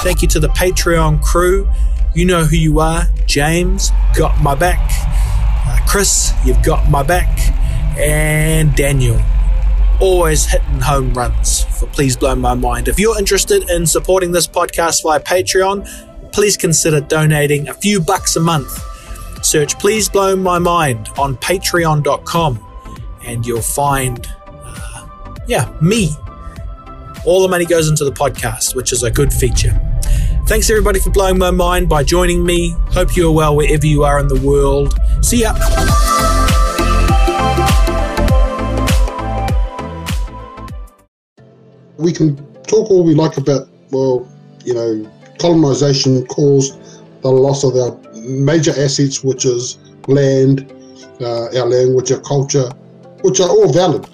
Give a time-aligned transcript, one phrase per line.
[0.00, 1.68] Thank you to the Patreon crew.
[2.14, 3.04] You know who you are.
[3.26, 4.80] James, got my back.
[5.66, 7.28] Uh, Chris, you've got my back.
[7.98, 9.20] And Daniel,
[10.00, 12.88] always hitting home runs for Please Blow My Mind.
[12.88, 18.36] If you're interested in supporting this podcast via Patreon, please consider donating a few bucks
[18.36, 18.70] a month.
[19.44, 22.64] Search Please Blow My Mind on patreon.com
[23.24, 25.06] and you'll find, uh,
[25.46, 26.10] yeah, me.
[27.24, 29.78] All the money goes into the podcast, which is a good feature.
[30.48, 32.74] Thanks everybody for blowing my mind by joining me.
[32.92, 34.98] Hope you are well wherever you are in the world.
[35.20, 35.52] See ya.
[41.98, 44.26] we can talk all we like about, well,
[44.64, 46.80] you know, colonization caused
[47.20, 49.76] the loss of our major assets, which is
[50.06, 50.72] land,
[51.20, 52.70] uh, our language, our culture,
[53.20, 54.08] which are all valid.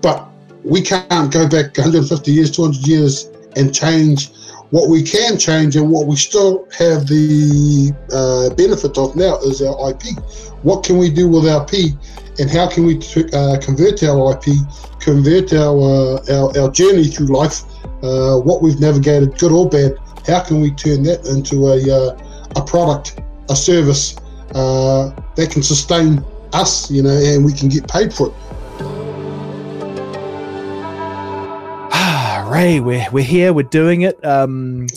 [0.00, 0.26] But
[0.64, 4.30] we can't go back 150 years, 200 years and change
[4.70, 9.62] what we can change and what we still have the uh, benefit of now is
[9.62, 10.18] our IP.
[10.62, 11.94] What can we do with our IP
[12.38, 12.96] and how can we
[13.32, 14.56] uh, convert our IP,
[15.00, 17.62] convert our, uh, our, our journey through life,
[18.02, 22.60] uh, what we've navigated, good or bad, how can we turn that into a, uh,
[22.60, 24.16] a product, a service
[24.54, 28.34] uh, that can sustain us, you know, and we can get paid for it.
[32.58, 34.16] Ray, we're, we're here, we're doing it.
[34.26, 34.88] Um,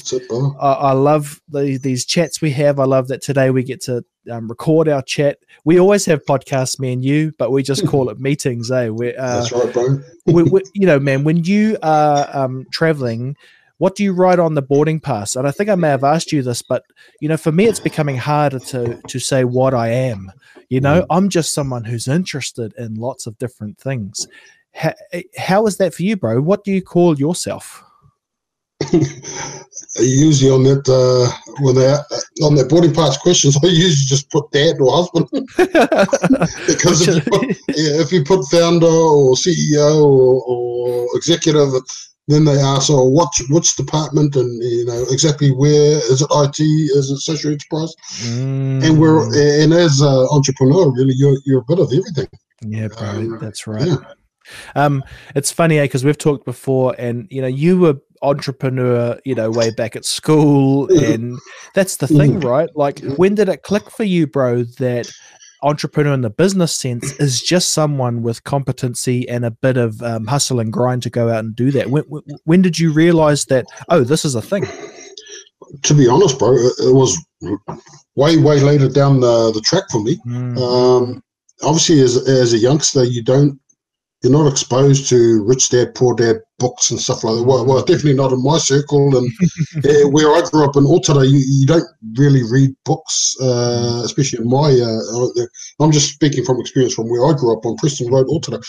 [0.60, 2.80] I, I, love the, these chats we have.
[2.80, 5.38] I love that today we get to um, record our chat.
[5.64, 8.90] We always have podcasts, me and you, but we just call it meetings, eh?
[8.90, 10.00] we uh, That's right, bro.
[10.26, 13.36] we, we, you know, man, when you are um, traveling,
[13.78, 15.36] what do you write on the boarding pass?
[15.36, 16.84] And I think I may have asked you this, but
[17.20, 20.32] you know, for me, it's becoming harder to to say what I am.
[20.70, 21.08] You know, mm.
[21.12, 24.28] I'm just someone who's interested in lots of different things.
[24.74, 24.94] How,
[25.38, 26.42] how is that for you, bro?
[26.42, 27.84] What do you call yourself?
[30.00, 31.30] usually on that uh,
[31.62, 32.02] when they uh,
[32.46, 35.28] on that boarding pass questions, I usually just put dad or husband
[36.68, 41.70] because if you, put, yeah, if you put founder or CEO or, or executive,
[42.28, 46.30] then they ask, "Oh, what which department and you know exactly where is it?
[46.32, 46.60] IT?
[46.60, 47.94] Is it social enterprise?"
[48.24, 48.84] Mm.
[48.84, 49.26] And we're
[49.62, 52.28] and as an entrepreneur, really, you're you're a bit of everything.
[52.64, 53.88] Yeah, bro, um, that's right.
[53.88, 53.98] Yeah.
[54.76, 55.04] Um,
[55.36, 55.84] it's funny, eh?
[55.84, 60.06] Because we've talked before, and you know, you were entrepreneur, you know, way back at
[60.06, 61.40] school, and
[61.74, 62.70] that's the thing, right?
[62.76, 64.64] Like, when did it click for you, bro?
[64.80, 65.12] That
[65.64, 70.26] entrepreneur in the business sense is just someone with competency and a bit of um,
[70.26, 71.90] hustle and grind to go out and do that.
[71.90, 72.04] When,
[72.46, 73.66] when did you realize that?
[73.90, 74.66] Oh, this is a thing.
[75.84, 77.18] To be honest, bro, it was
[78.16, 80.18] way, way later down the, the track for me.
[80.26, 80.58] Mm.
[80.58, 81.24] Um,
[81.64, 83.60] obviously, as as a youngster, you don't
[84.22, 87.44] you're not exposed to rich dad, poor dad books and stuff like that.
[87.44, 89.18] Well, well definitely not in my circle.
[89.18, 89.32] And
[89.86, 91.88] uh, where I grew up in Otara, you, you don't
[92.18, 94.70] really read books, uh, especially in my.
[94.70, 95.46] Uh,
[95.80, 98.62] I'm just speaking from experience from where I grew up on Preston Road, Otara.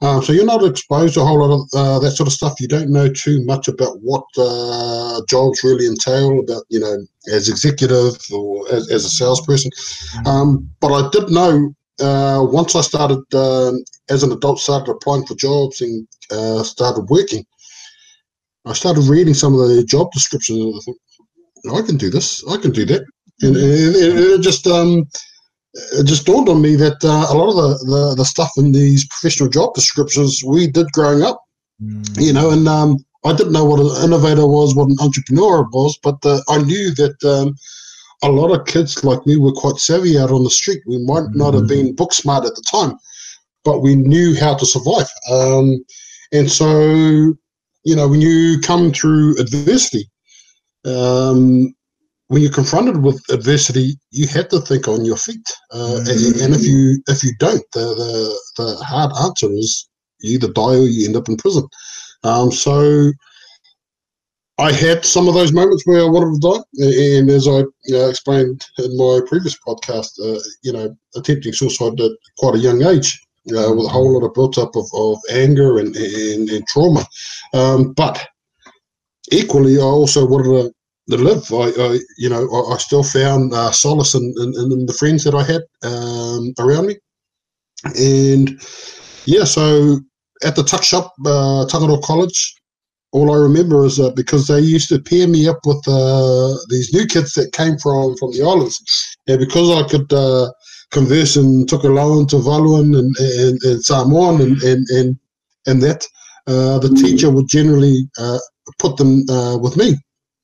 [0.00, 2.60] Um, so you're not exposed to a whole lot of uh, that sort of stuff.
[2.60, 6.98] You don't know too much about what uh, jobs really entail, about you know,
[7.32, 9.70] as executive or as, as a salesperson.
[10.16, 10.26] Mm.
[10.26, 15.26] Um, but I did know uh, once I started um, as an adult, started applying
[15.26, 17.44] for jobs and uh, started working.
[18.64, 22.44] I started reading some of the job descriptions, and I thought, I can do this.
[22.48, 23.04] I can do that,
[23.42, 25.08] and, and, and it just um,
[25.74, 28.72] it just dawned on me that uh, a lot of the, the, the stuff in
[28.72, 31.42] these professional job descriptions we did growing up,
[31.82, 32.20] mm.
[32.20, 35.98] you know, and um, I didn't know what an innovator was, what an entrepreneur was,
[36.02, 37.54] but uh, I knew that um,
[38.22, 40.82] a lot of kids like me were quite savvy out on the street.
[40.86, 41.38] We might mm-hmm.
[41.38, 41.68] not have mm.
[41.68, 42.98] been book smart at the time,
[43.64, 45.08] but we knew how to survive.
[45.30, 45.84] Um,
[46.32, 47.34] and so,
[47.84, 50.08] you know, when you come through adversity,
[50.84, 51.74] um,
[52.28, 55.50] when you're confronted with adversity, you have to think on your feet.
[55.72, 56.44] Uh, mm-hmm.
[56.44, 59.88] and, if you if you don't, the, the, the hard answer is
[60.20, 61.66] you either die or you end up in prison.
[62.24, 63.12] Um, so
[64.58, 66.86] I had some of those moments where I wanted to die,
[67.18, 67.60] and as I
[67.94, 72.82] uh, explained in my previous podcast, uh, you know, attempting suicide at quite a young
[72.82, 73.20] age,
[73.52, 77.04] uh, with a whole lot of built up of, of anger and, and, and trauma.
[77.54, 78.26] Um, but
[79.32, 81.52] equally, I also wanted to, to live.
[81.52, 85.24] I, I, you know, I, I still found uh, solace in, in, in, the friends
[85.24, 86.96] that I had um, around me,
[87.96, 88.60] and
[89.24, 90.00] yeah, so
[90.44, 92.54] at the tuck shop, uh, College,
[93.12, 96.92] all I remember is uh, because they used to pair me up with uh, these
[96.92, 98.78] new kids that came from from the islands,
[99.26, 100.50] and because I could uh,
[100.90, 105.18] converse and Tokelauan Tuvaluan and, and, and Samoan and and and,
[105.66, 106.06] and that,
[106.46, 108.38] uh, the teacher would generally uh,
[108.78, 109.96] put them uh, with me,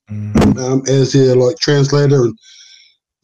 [0.09, 0.57] mm.
[0.59, 2.37] um, as their like translator and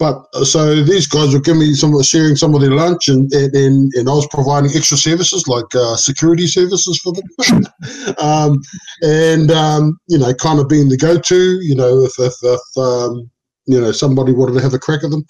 [0.01, 3.31] but uh, so these guys were giving me some sharing some of their lunch, and
[3.33, 8.59] and, and I was providing extra services like uh, security services for them, um,
[9.03, 11.59] and um, you know, kind of being the go-to.
[11.61, 13.29] You know, if if, if um,
[13.67, 15.23] you know somebody wanted to have a crack at them,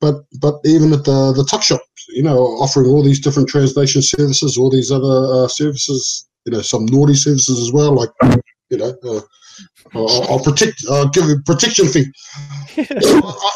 [0.00, 4.02] but but even at the the tuck shop, you know, offering all these different translation
[4.02, 8.10] services, all these other uh, services, you know, some naughty services as well, like
[8.70, 8.94] you know.
[9.04, 9.20] Uh,
[9.94, 10.82] I'll, I'll protect.
[10.90, 12.06] I'll give you protection fee.
[12.76, 13.48] I,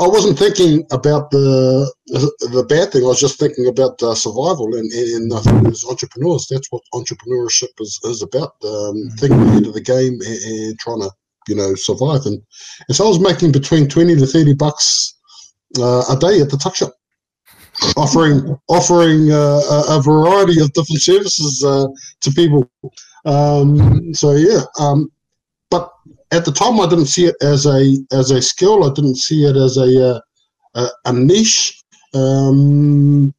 [0.00, 3.04] I wasn't thinking about the the bad thing.
[3.04, 6.82] I was just thinking about uh, survival and, and I think as entrepreneurs, that's what
[6.92, 8.54] entrepreneurship is, is about.
[8.64, 9.20] Um, mm.
[9.20, 11.10] thinking ahead of the game and, and, trying to,
[11.46, 12.22] you know, survive.
[12.26, 12.42] And,
[12.88, 15.14] and so I was making between 20 to 30 bucks
[15.78, 16.92] a day at the tuck shop,
[17.96, 21.86] offering offering uh, a, a, variety of different services uh,
[22.20, 22.70] to people.
[23.24, 25.10] Um, so yeah, um,
[25.70, 25.90] but
[26.30, 28.84] at the time I didn't see it as a as a skill.
[28.84, 30.20] I didn't see it as a uh,
[30.74, 31.82] a, a niche.
[32.14, 33.34] Um,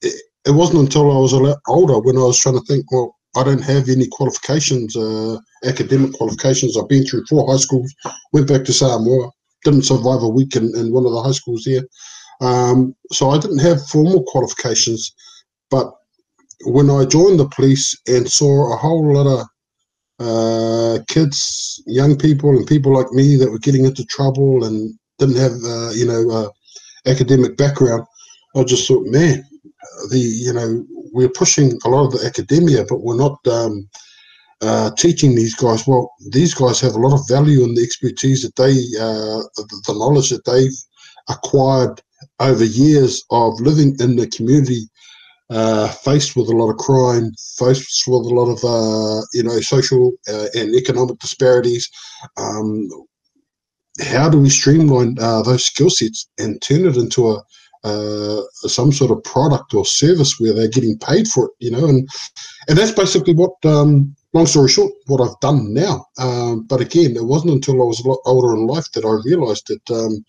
[0.00, 0.14] it,
[0.46, 2.90] it, wasn't until I was a lot older when I was trying to think.
[2.92, 6.76] Well, I don't have any qualifications, uh, academic qualifications.
[6.76, 7.92] I've been through four high schools.
[8.32, 9.30] Went back to Samoa.
[9.64, 11.82] Didn't survive a week in, in one of the high schools there.
[12.40, 15.14] Um, so I didn't have formal qualifications.
[15.70, 15.92] But
[16.64, 19.46] when I joined the police and saw a whole lot of
[20.18, 25.36] uh, kids, young people, and people like me that were getting into trouble and didn't
[25.36, 26.48] have, uh, you know, uh,
[27.06, 28.04] academic background.
[28.56, 29.44] I just thought, man,
[30.10, 33.88] the you know, we're pushing a lot of the academia, but we're not um,
[34.62, 35.86] uh, teaching these guys.
[35.86, 39.42] Well, these guys have a lot of value in the expertise that they, uh,
[39.86, 40.78] the, knowledge that they've
[41.28, 42.00] acquired
[42.38, 44.88] over years of living in the community
[45.50, 49.60] uh, faced with a lot of crime, faced with a lot of uh, you know
[49.60, 51.90] social uh, and economic disparities.
[52.36, 52.88] Um,
[54.00, 57.42] how do we streamline those skill sets and turn it into a
[57.84, 61.52] uh, some sort of product or service where they're getting paid for it?
[61.58, 62.08] You know, and
[62.68, 63.52] and that's basically what.
[63.64, 66.06] Um, long story short, what I've done now.
[66.18, 69.28] Um, but again, it wasn't until I was a lot older in life that I
[69.28, 70.24] realised that um,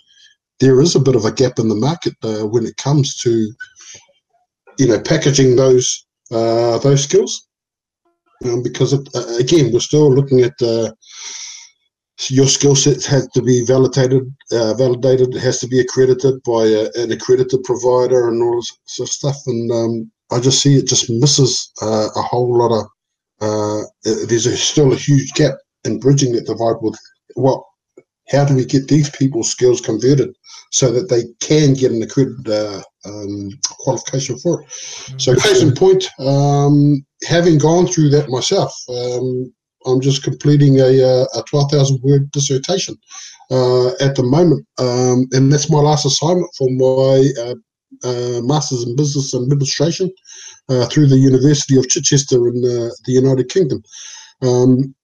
[0.59, 3.51] there is a bit of a gap in the market uh, when it comes to
[4.77, 7.47] you know, packaging those uh, those skills.
[8.45, 10.91] Um, because it, uh, again, we're still looking at uh,
[12.29, 14.23] your skill set has to be validated.
[14.51, 15.35] Uh, validated.
[15.35, 19.13] It has to be accredited by a, an accredited provider and all this sort of
[19.13, 19.38] stuff.
[19.47, 22.88] And um, I just see it just misses uh, a whole lot of.
[23.44, 26.98] Uh, there's a, still a huge gap in bridging that divide with
[27.36, 27.62] what
[28.30, 30.34] how do we get these people's skills converted
[30.72, 33.50] so that they can get an accredited uh, um,
[33.80, 34.72] qualification for it?
[35.22, 39.54] So, case in point, um, having gone through that myself, um,
[39.86, 42.95] I'm just completing a, uh, a 12,000 word dissertation
[43.51, 47.54] uh, at the moment, um, and that's my last assignment for my
[48.04, 50.12] uh, uh, Masters in Business Administration
[50.69, 53.84] uh, through the University of Chichester in the United Kingdom.
[54.42, 54.95] Um,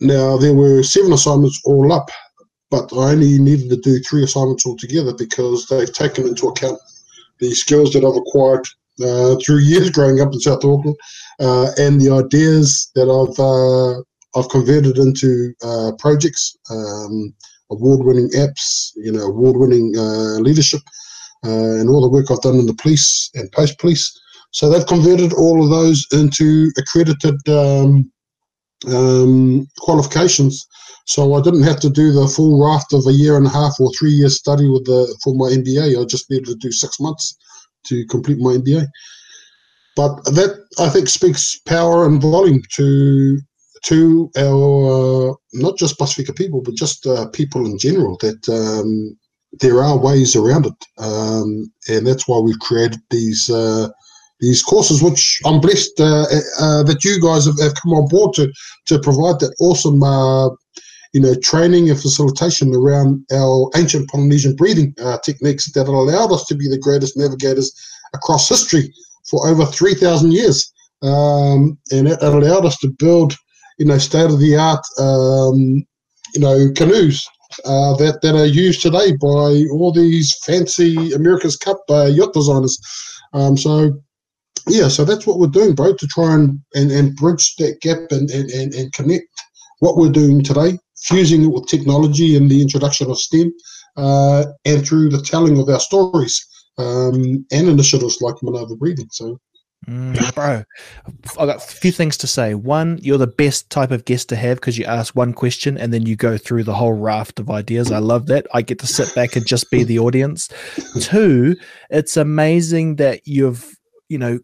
[0.00, 2.10] now, there were seven assignments all up,
[2.70, 6.78] but I only needed to do three assignments altogether because they've taken into account
[7.40, 8.66] the skills that I've acquired
[9.02, 10.96] uh, through years growing up in South Auckland
[11.40, 14.02] uh, and the ideas that I've uh,
[14.38, 17.34] I've converted into uh, projects, um,
[17.70, 20.82] award-winning apps, you know, award-winning uh, leadership,
[21.44, 24.12] uh, and all the work I've done in the police and post-police.
[24.50, 28.10] So they've converted all of those into accredited um,
[28.86, 30.66] um, qualifications
[31.08, 33.80] so I didn't have to do the full raft of a year and a half
[33.80, 35.98] or three years study with the for my MBA.
[35.98, 37.34] I just needed to do six months
[37.86, 38.86] to complete my MBA.
[39.96, 43.38] But that I think speaks power and volume to
[43.84, 48.18] to our uh, not just Pasifika people, but just uh, people in general.
[48.20, 49.16] That um,
[49.60, 53.88] there are ways around it, um, and that's why we've created these uh,
[54.40, 56.26] these courses, which I'm blessed uh,
[56.60, 58.52] uh, that you guys have, have, come on board to
[58.86, 60.50] to provide that awesome uh,
[61.12, 66.44] you know, training and facilitation around our ancient Polynesian breathing uh, techniques that allowed us
[66.46, 67.72] to be the greatest navigators
[68.14, 68.92] across history
[69.28, 70.72] for over 3,000 years.
[71.02, 73.34] Um, and it, allowed us to build,
[73.78, 75.86] you know, state of the art, um,
[76.34, 77.26] you know, canoes
[77.64, 82.78] uh, that, that are used today by all these fancy America's Cup uh, yacht designers.
[83.32, 84.00] Um, so,
[84.66, 88.10] yeah, so that's what we're doing, bro, to try and, and, and bridge that gap
[88.10, 89.26] and, and, and, and connect
[89.80, 93.52] what we're doing today fusing it with technology and the introduction of STEM,
[93.96, 96.46] uh, and through the telling of our stories
[96.78, 99.08] um, and initiatives like Manawa Breathing.
[99.10, 99.38] So,
[99.86, 100.64] Mm, bro,
[101.38, 102.54] I got a few things to say.
[102.54, 105.92] One, you're the best type of guest to have because you ask one question and
[105.92, 107.92] then you go through the whole raft of ideas.
[107.92, 108.46] I love that.
[108.52, 110.48] I get to sit back and just be the audience.
[111.00, 111.56] Two,
[111.90, 113.76] it's amazing that you've,
[114.08, 114.40] you know,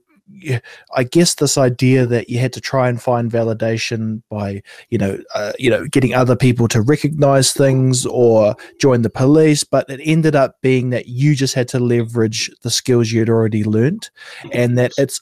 [0.94, 5.18] I guess this idea that you had to try and find validation by, you know,
[5.34, 10.00] uh, you know, getting other people to recognize things or join the police, but it
[10.02, 14.10] ended up being that you just had to leverage the skills you'd already learned,
[14.52, 15.20] and that it's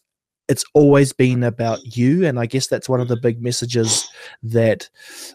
[0.49, 4.09] it's always been about you and i guess that's one of the big messages
[4.43, 4.91] that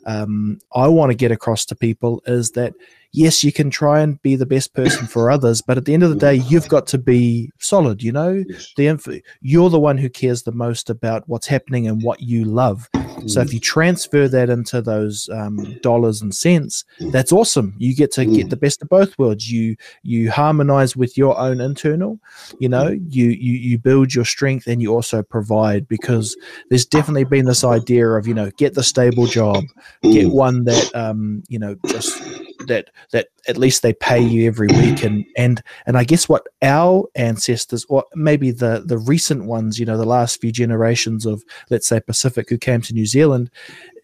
[0.05, 2.73] um, i want to get across to people is that
[3.17, 6.03] yes, you can try and be the best person for others, but at the end
[6.03, 8.03] of the day, you've got to be solid.
[8.03, 8.43] You know,
[8.77, 12.45] the inf- you're the one who cares the most about what's happening and what you
[12.45, 12.87] love.
[13.25, 13.53] So if mm.
[13.53, 17.73] you transfer that into those um, dollars and cents, that's awesome.
[17.79, 18.49] You get to get mm.
[18.51, 19.51] the best of both worlds.
[19.51, 22.19] You you harmonize with your own internal.
[22.59, 23.05] You know, mm.
[23.09, 26.37] you you you build your strength and you also provide because
[26.69, 29.63] there's definitely been this idea of you know get the stable job,
[30.03, 32.21] get one that um, you know just
[32.67, 35.03] that that at least they pay you every week.
[35.03, 39.85] And and and I guess what our ancestors or maybe the the recent ones you
[39.85, 43.49] know the last few generations of let's say Pacific who came to New Zealand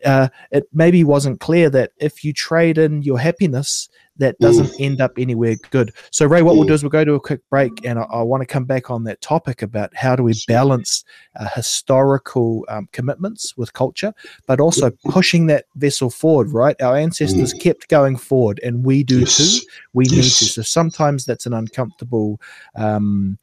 [0.06, 4.80] uh, it maybe wasn't clear that if you trade in your happiness that doesn't mm.
[4.80, 5.94] end up anywhere good.
[6.12, 6.60] So, Ray, what mm.
[6.60, 8.66] we'll do is we'll go to a quick break, and I, I want to come
[8.66, 11.04] back on that topic about how do we balance
[11.40, 14.14] uh, historical um, commitments with culture,
[14.46, 16.52] but also pushing that vessel forward.
[16.52, 17.62] Right, our ancestors mm.
[17.62, 19.38] kept going forward, and we do yes.
[19.38, 19.68] too.
[19.94, 20.12] We yes.
[20.12, 20.46] need to.
[20.46, 22.40] So sometimes that's an uncomfortable.
[22.76, 23.38] Um,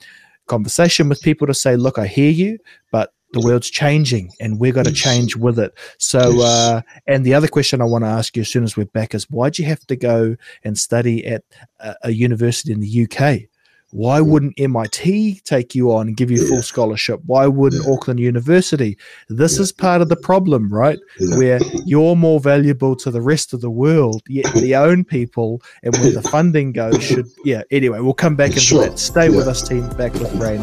[0.47, 2.59] conversation with people to say, look, I hear you,
[2.91, 5.73] but the world's changing and we're got to change with it.
[5.99, 8.87] So, uh, and the other question I want to ask you as soon as we're
[8.87, 11.45] back is why'd you have to go and study at
[11.79, 13.51] a, a university in the UK?
[13.93, 17.21] Why wouldn't MIT take you on and give you full scholarship?
[17.27, 18.97] Why wouldn't Auckland University?
[19.29, 20.99] This is part of the problem, right?
[21.37, 25.97] Where you're more valuable to the rest of the world, yet the own people and
[25.97, 27.63] where the funding goes should, yeah.
[27.73, 28.87] Anyway, we'll come back into sure.
[28.87, 28.99] that.
[28.99, 29.37] Stay yeah.
[29.37, 29.89] with us, team.
[29.97, 30.57] Back with Ray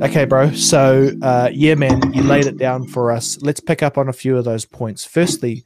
[0.00, 0.52] Okay, bro.
[0.52, 3.36] So, uh, yeah, man, you laid it down for us.
[3.42, 5.04] Let's pick up on a few of those points.
[5.04, 5.64] Firstly,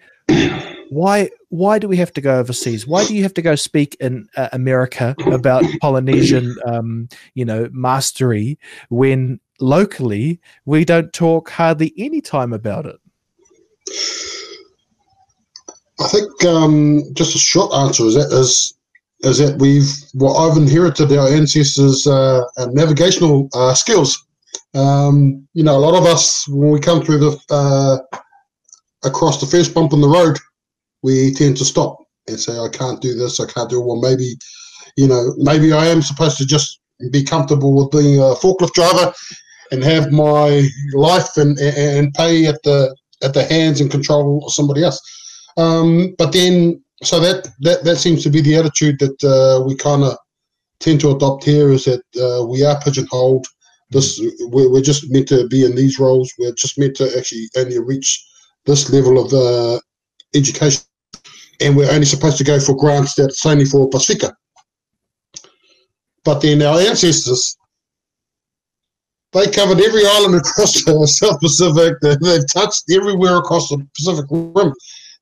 [0.89, 2.87] why why do we have to go overseas?
[2.87, 7.69] Why do you have to go speak in uh, America about Polynesian, um, you know,
[7.73, 8.59] mastery
[8.89, 12.97] when locally we don't talk hardly any time about it?
[16.01, 18.73] I think um, just a short answer is that is
[19.23, 24.27] is that we've well I've inherited our ancestors' uh, navigational uh, skills.
[24.75, 27.99] Um, you know, a lot of us when we come through the uh,
[29.05, 30.39] across the first bump in the road,
[31.03, 33.41] we tend to stop and say, "I can't do this.
[33.41, 34.37] I can't do it." Well, maybe
[34.97, 39.13] you know, maybe I am supposed to just be comfortable with being a forklift driver
[39.71, 44.53] and have my life and and pay at the at the hands and control of
[44.53, 45.01] somebody else.
[45.57, 49.75] Um, but then so that, that that seems to be the attitude that uh, we
[49.77, 50.17] kind of
[50.81, 53.47] tend to adopt here is that uh, we are pigeonholed.
[53.91, 56.33] This we're, we're, just meant to be in these roles.
[56.39, 58.25] We're just meant to actually only reach
[58.65, 59.81] this level of uh,
[60.35, 60.83] education,
[61.61, 64.35] and we're only supposed to go for grants that's only for Pacifica.
[66.25, 67.57] But then our ancestors,
[69.33, 71.95] they covered every island across the South Pacific.
[72.01, 74.73] They, they've touched everywhere across the Pacific Rim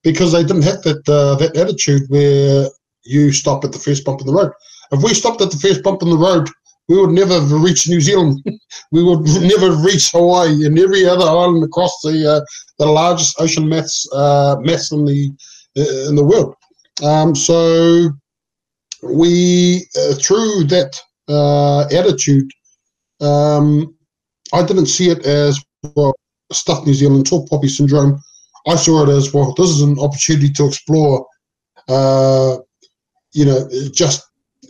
[0.02, 2.68] because they didn't have that uh, that attitude where
[3.04, 4.52] you stop at the first bump in the road.
[4.92, 6.48] If we stopped at the first bump in the road,
[6.88, 8.42] we would never reach New Zealand.
[8.92, 12.40] we would never reach Hawaii and every other island across the uh,
[12.78, 15.30] the largest ocean mass uh, mass in the
[15.78, 16.54] uh, in the world.
[17.02, 18.10] Um, so
[19.02, 22.50] we uh, through that uh, attitude,
[23.20, 23.94] um,
[24.52, 25.62] I didn't see it as
[25.94, 26.14] well
[26.52, 28.20] stuff New Zealand tall poppy syndrome
[28.70, 29.52] I saw it as well.
[29.56, 31.26] This is an opportunity to explore,
[31.88, 32.58] uh,
[33.32, 34.22] you know, just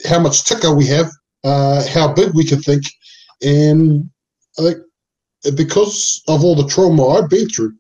[0.09, 1.11] how much ticker we have,
[1.45, 2.85] uh, how big we can think,
[3.43, 4.09] and
[4.59, 4.79] I think
[5.55, 7.75] because of all the trauma I've been through,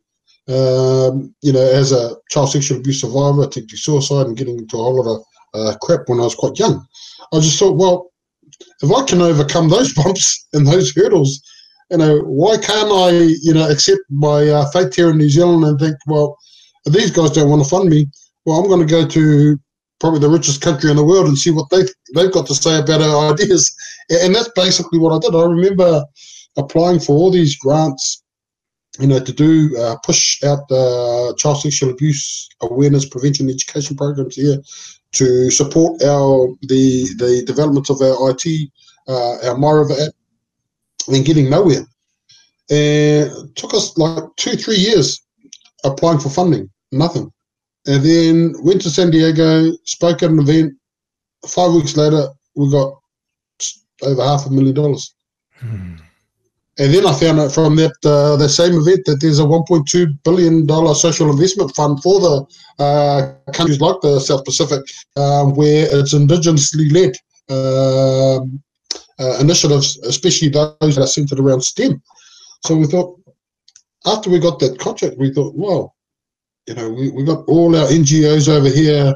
[0.48, 4.82] um, you know, as a child sexual abuse survivor, attempting suicide and getting into a
[4.82, 5.24] whole lot of
[5.54, 6.86] uh, crap when I was quite young,
[7.32, 8.10] I just thought, well,
[8.82, 11.42] if I can overcome those bumps and those hurdles
[11.90, 13.10] you know, why can't I,
[13.42, 16.38] you know, accept my uh, fate here in New Zealand and think, well,
[16.86, 18.06] these guys don't want to fund me,
[18.46, 19.58] well, I'm going to go to
[19.98, 21.82] probably the richest country in the world and see what they
[22.14, 23.74] they've got to say about our ideas.
[24.08, 25.36] And that's basically what I did.
[25.36, 26.04] I remember
[26.56, 28.22] applying for all these grants,
[28.98, 34.36] you know, to do uh, push out the child sexual abuse awareness prevention education programs
[34.36, 34.58] here
[35.12, 38.70] to support our the the development of our IT,
[39.08, 40.14] uh, our MyRiver app,
[41.10, 41.84] and getting nowhere.
[42.70, 45.20] And it took us like two, three years
[45.84, 47.30] applying for funding, nothing.
[47.86, 50.74] And then went to San Diego, spoke at an event.
[51.48, 52.92] Five weeks later, we got
[54.02, 55.14] over half a million dollars.
[55.58, 55.96] Hmm.
[56.78, 60.22] And then I found out from that uh, the same event that there's a 1.2
[60.24, 62.46] billion dollar social investment fund for the
[62.78, 64.80] uh, countries like the South Pacific,
[65.16, 67.12] um, where it's indigenously led
[67.50, 68.62] um,
[69.20, 72.02] uh, initiatives, especially those that are centered around STEM.
[72.64, 73.18] So we thought,
[74.06, 75.94] after we got that contract, we thought, well,
[76.66, 79.14] you know, we, we got all our NGOs over here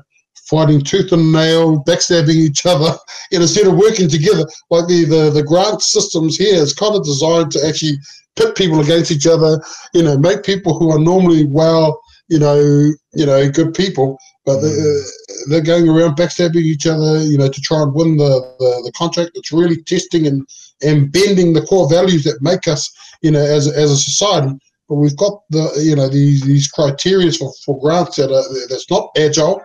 [0.49, 2.97] fighting tooth and nail, backstabbing each other,
[3.33, 7.05] and instead of working together, like the, the, the grant systems here is kind of
[7.05, 7.97] designed to actually
[8.37, 9.63] pit people against each other,
[9.95, 12.59] you know, make people who are normally well, you know,
[13.15, 15.11] you know, good people, but they're, mm.
[15.49, 18.93] They're going around backstabbing each other, you know, to try and win the, the, the
[18.93, 19.33] contract.
[19.35, 20.47] It's really testing and,
[20.83, 24.55] and bending the core values that make us, you know, as, as a society.
[24.89, 28.91] But we've got the, you know, these these criteria for, for grants that are that's
[28.91, 29.63] not agile,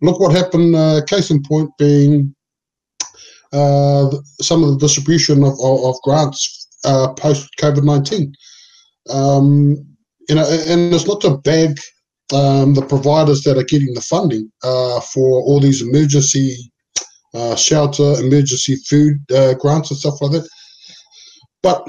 [0.00, 0.74] look what happened.
[0.74, 2.34] Uh, case in point being
[3.52, 4.10] uh,
[4.40, 8.34] some of the distribution of, of, of grants uh, post COVID nineteen.
[9.10, 9.76] Um,
[10.28, 11.78] you know, and it's not to bag
[12.32, 16.56] um, the providers that are getting the funding uh, for all these emergency
[17.34, 20.48] uh, shelter, emergency food uh, grants and stuff like that.
[21.62, 21.86] But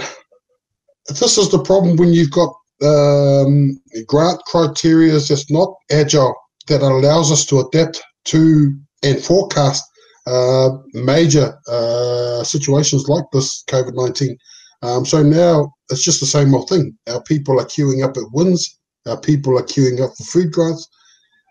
[1.08, 2.54] this is the problem when you've got
[2.84, 6.36] um, grant criteria that's not agile
[6.68, 9.84] that allows us to adapt to and forecast
[10.26, 14.38] uh, major uh, situations like this COVID 19.
[14.82, 16.98] Um, so now it's just the same old thing.
[17.08, 18.62] Our people are queuing up at WINZ,
[19.08, 20.88] our people are queuing up for food grants,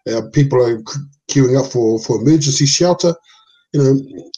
[0.09, 0.83] our people are
[1.31, 3.15] queuing up for, for emergency shelter.
[3.73, 4.31] You know,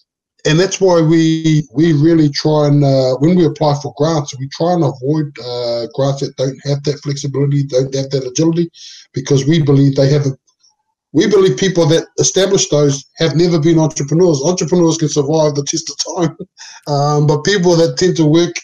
[0.46, 4.48] and that's why we we really try and uh, when we apply for grants, we
[4.48, 8.70] try and avoid uh, grants that don't have that flexibility, don't have that agility,
[9.12, 10.30] because we believe they have a
[11.12, 14.42] we believe people that establish those have never been entrepreneurs.
[14.44, 16.36] Entrepreneurs can survive the test of time,
[16.86, 18.54] um, but people that tend to work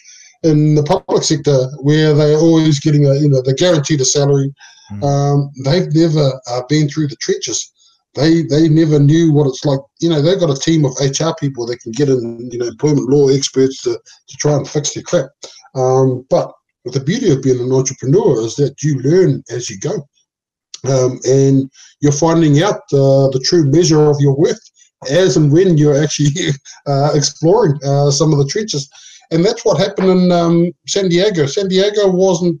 [0.45, 4.53] in the public sector where they're always getting a you know they're guaranteed a salary,
[4.91, 5.03] mm.
[5.03, 7.71] um, they've never uh, been through the trenches.
[8.13, 9.79] They they never knew what it's like.
[9.99, 12.67] You know they've got a team of HR people that can get in you know
[12.67, 15.29] employment law experts to, to try and fix their crap.
[15.73, 16.53] Um, but
[16.85, 20.07] the beauty of being an entrepreneur is that you learn as you go.
[20.87, 24.61] Um, and you're finding out uh, the true measure of your worth
[25.09, 26.51] as and when you're actually
[26.87, 28.89] uh, exploring uh, some of the trenches.
[29.31, 31.45] And that's what happened in um, San Diego.
[31.45, 32.59] San Diego wasn't,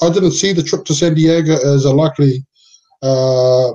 [0.00, 2.44] I didn't see the trip to San Diego as a likely
[3.02, 3.70] uh,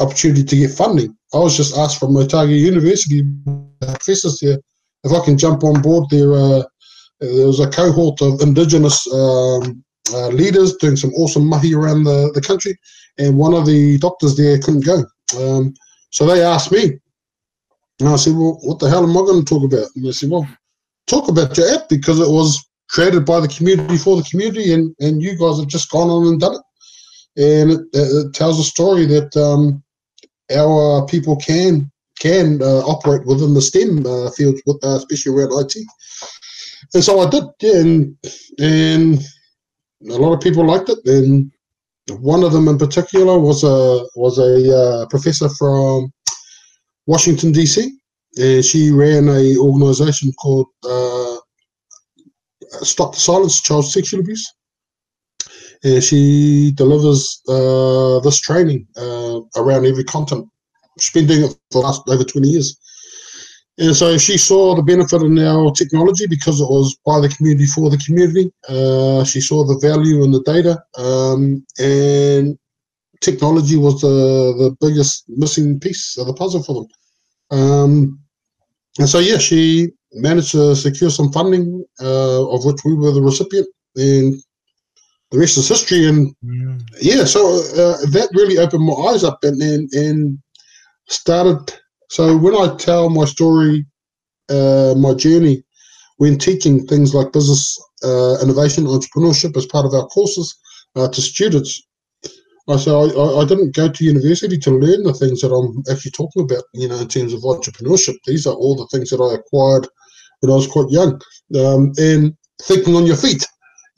[0.00, 1.16] opportunity to get funding.
[1.34, 3.22] I was just asked from Otago University
[3.80, 4.58] professors there
[5.04, 6.32] if I can jump on board their.
[6.32, 6.62] Uh,
[7.20, 12.32] there was a cohort of Indigenous um, uh, leaders doing some awesome mahi around the,
[12.34, 12.76] the country
[13.18, 15.04] and one of the doctors there couldn't go.
[15.38, 15.74] Um,
[16.10, 16.98] so they asked me,
[18.00, 20.12] and I said, "Well, what the hell am I going to talk about?" And they
[20.12, 20.46] said, "Well,
[21.06, 24.94] talk about your app because it was created by the community for the community, and
[25.00, 26.62] and you guys have just gone on and done it."
[27.34, 29.82] And it, it tells a story that um,
[30.54, 35.52] our people can can uh, operate within the STEM uh, fields, with, uh, especially around
[35.58, 35.74] IT.
[36.94, 38.16] And so I did, yeah, and
[38.58, 39.20] and
[40.08, 41.50] a lot of people liked it, and
[42.10, 46.12] one of them in particular was a was a uh, professor from
[47.06, 47.98] Washington D.C.
[48.38, 51.36] and she ran a organization called uh,
[52.82, 54.50] Stop the Silence Child Sexual Abuse,
[55.84, 60.48] and she delivers uh, this training uh, around every continent.
[60.98, 62.78] She's been doing it for the last over twenty years.
[63.78, 67.66] And so she saw the benefit in our technology because it was by the community
[67.66, 68.52] for the community.
[68.68, 72.58] Uh, she saw the value in the data, um, and
[73.20, 77.58] technology was the, the biggest missing piece of the puzzle for them.
[77.58, 78.20] Um,
[78.98, 83.22] and so, yeah, she managed to secure some funding, uh, of which we were the
[83.22, 84.34] recipient, and
[85.30, 86.06] the rest is history.
[86.06, 86.34] And
[87.00, 90.38] yeah, so uh, that really opened my eyes up and, and, and
[91.08, 91.72] started
[92.12, 93.86] so when I tell my story,
[94.50, 95.64] uh, my journey,
[96.18, 100.54] when teaching things like business uh, innovation, entrepreneurship as part of our courses
[100.94, 101.82] uh, to students,
[102.68, 106.12] I say I, I, didn't go to university to learn the things that I'm actually
[106.12, 106.62] talking about.
[106.74, 109.88] You know, in terms of entrepreneurship, these are all the things that I acquired
[110.40, 111.20] when I was quite young,
[111.58, 113.44] um, and thinking on your feet.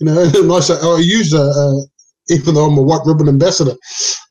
[0.00, 1.86] You know, and I say I use a, a
[2.30, 3.74] even though I'm a white ribbon ambassador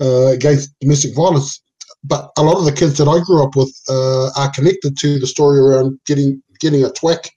[0.01, 1.61] uh, against domestic violence,
[2.03, 5.19] but a lot of the kids that I grew up with uh, are connected to
[5.19, 7.29] the story around getting getting a twack,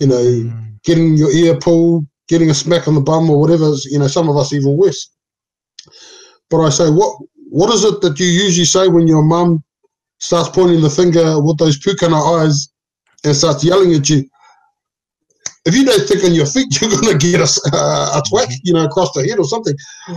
[0.00, 0.82] you know, mm.
[0.84, 3.72] getting your ear pulled, getting a smack on the bum or whatever.
[3.84, 5.08] You know, some of us even worse.
[6.52, 7.16] But I say, what
[7.48, 9.64] what is it that you usually say when your mum
[10.18, 12.68] starts pointing the finger with those pukana eyes
[13.24, 14.28] and starts yelling at you?
[15.64, 18.48] if you don't think on your feet, you're going to get a, uh, a twack,
[18.64, 19.74] you know, across the head or something.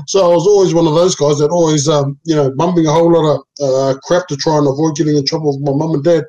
[0.08, 2.92] So I was always one of those guys that always, um, you know, mumbling a
[2.92, 5.94] whole lot of uh, crap to try and avoid getting in trouble with my mum
[5.94, 6.24] and dad.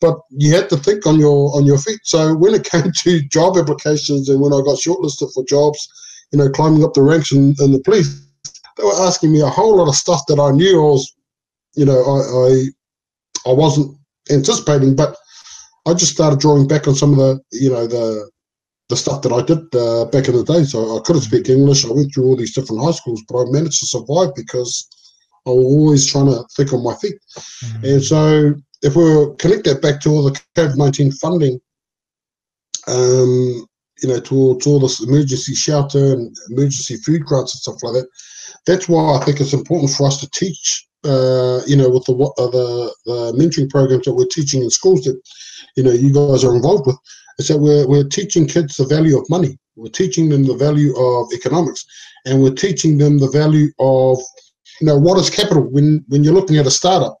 [0.00, 2.00] But you had to think on your on your feet.
[2.04, 5.78] So when it came to job applications and when I got shortlisted for jobs,
[6.32, 8.23] you know, climbing up the ranks in, in the police,
[8.76, 11.14] they were asking me a whole lot of stuff that I knew I was,
[11.74, 13.96] you know, I I, I wasn't
[14.30, 15.16] anticipating, but
[15.86, 18.30] I just started drawing back on some of the, you know, the
[18.88, 20.64] the stuff that I did uh, back in the day.
[20.64, 21.84] So I couldn't speak English.
[21.84, 24.86] I went through all these different high schools, but I managed to survive because
[25.46, 27.14] I was always trying to think on my feet.
[27.36, 27.84] Mm-hmm.
[27.84, 31.60] And so if we connect that back to all the COVID 19 funding,
[32.86, 33.66] um,
[34.02, 38.08] you know, towards all this emergency shelter and emergency food grants and stuff like that,
[38.66, 42.14] that's why I think it's important for us to teach, uh, you know, with the,
[42.14, 45.20] uh, the, the mentoring programs that we're teaching in schools that,
[45.76, 46.96] you know, you guys are involved with
[47.38, 49.58] is that we're, we're teaching kids the value of money.
[49.76, 51.84] We're teaching them the value of economics,
[52.26, 54.18] and we're teaching them the value of,
[54.80, 57.18] you know, what is capital when when you're looking at a startup.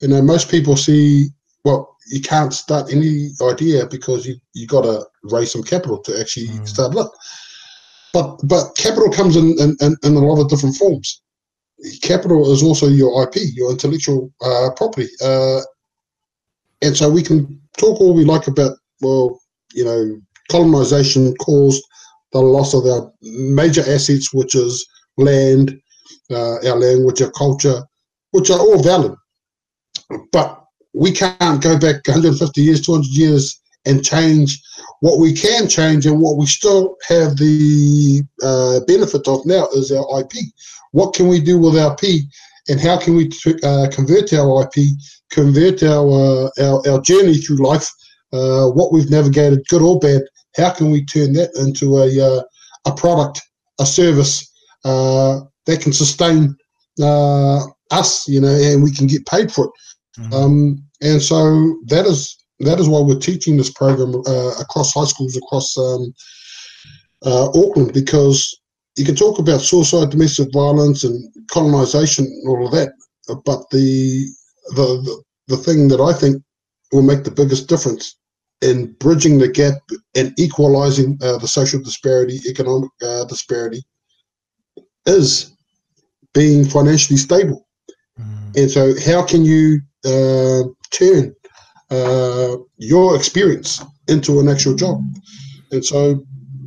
[0.00, 1.28] You know, most people see,
[1.64, 6.20] well, you can't start any idea because you you got to raise some capital to
[6.20, 6.68] actually mm.
[6.68, 7.12] start up.
[8.14, 11.20] But but capital comes in, in, in, in a lot of different forms.
[12.00, 15.60] Capital is also your IP, your intellectual uh, property, uh,
[16.80, 19.40] and so we can talk all we like about well,
[19.74, 21.82] you know, colonization caused
[22.32, 25.76] the loss of our major assets, which is land,
[26.30, 27.82] uh, our language, our culture,
[28.30, 29.14] which are all valid.
[30.30, 34.62] But we can't go back 150 years, 200 years and change
[35.04, 39.92] what we can change and what we still have the uh, benefit of now is
[39.92, 40.32] our IP.
[40.92, 42.22] What can we do with our IP
[42.68, 43.30] and how can we
[43.62, 44.96] uh, convert our IP,
[45.30, 47.86] convert our, uh, our, our journey through life
[48.32, 50.22] uh, what we've navigated, good or bad,
[50.56, 52.42] how can we turn that into a uh,
[52.86, 53.42] a product,
[53.78, 54.50] a service
[54.86, 56.56] uh, that can sustain
[57.00, 59.72] uh, us, you know, and we can get paid for it.
[60.20, 60.32] Mm-hmm.
[60.32, 65.04] Um, and so that is that is why we're teaching this program uh, across high
[65.04, 66.14] schools across um,
[67.24, 68.56] Auckland because
[68.96, 72.92] you can talk about suicide, domestic violence, and colonization, and all of that,
[73.44, 74.26] but the
[74.70, 76.42] the the, the thing that I think
[76.92, 78.16] will make the biggest difference
[78.62, 79.74] in bridging the gap
[80.14, 83.82] and equalizing uh, the social disparity, economic uh, disparity,
[85.06, 85.52] is
[86.32, 87.66] being financially stable.
[88.18, 88.56] Mm.
[88.56, 91.34] And so, how can you uh, turn
[91.90, 95.02] uh, your experience into an actual job?
[95.70, 96.24] And so,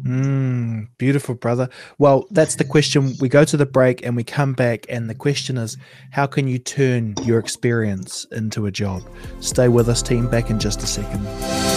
[0.08, 1.68] Mm, beautiful, brother.
[1.98, 3.14] Well, that's the question.
[3.20, 5.76] We go to the break and we come back, and the question is
[6.12, 9.04] how can you turn your experience into a job?
[9.42, 10.30] Stay with us, team.
[10.30, 11.77] Back in just a second.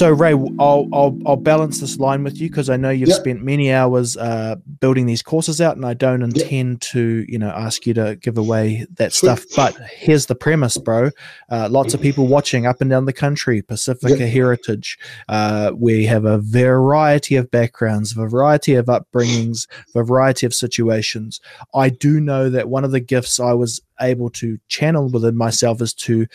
[0.00, 3.18] So Ray, I'll I'll, I'll balance this line with you because I know you've yep.
[3.18, 6.80] spent many hours uh, building these courses out, and I don't intend yep.
[6.92, 9.44] to you know ask you to give away that stuff.
[9.54, 11.10] But here's the premise, bro.
[11.50, 14.32] Uh, lots of people watching up and down the country, Pacifica yep.
[14.32, 14.98] Heritage.
[15.28, 21.42] Uh, we have a variety of backgrounds, a variety of upbringings, a variety of situations.
[21.74, 25.82] I do know that one of the gifts I was able to channel within myself
[25.82, 26.26] is to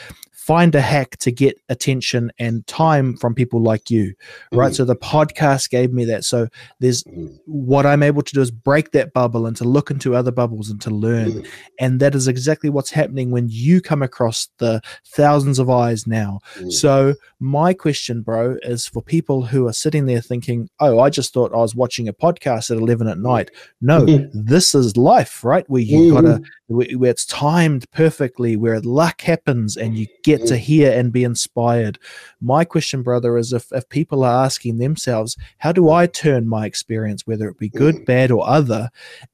[0.46, 4.14] find a hack to get attention and time from people like you
[4.52, 4.76] right mm.
[4.76, 6.48] so the podcast gave me that so
[6.80, 7.36] there's mm.
[7.48, 10.70] what i'm able to do is break that bubble and to look into other bubbles
[10.70, 11.48] and to learn mm.
[11.80, 16.40] and that is exactly what's happening when you come across the thousands of eyes now
[16.60, 16.72] mm.
[16.72, 21.34] so my question bro is for people who are sitting there thinking oh i just
[21.34, 23.50] thought i was watching a podcast at 11 at night
[23.82, 27.00] no this is life right where you gotta mm-hmm.
[27.00, 31.24] where it's timed perfectly where luck happens and you get get to hear and be
[31.24, 32.00] inspired.
[32.42, 36.66] My question, brother, is if, if people are asking themselves, how do I turn my
[36.66, 38.06] experience, whether it be good, mm.
[38.06, 38.90] bad, or other,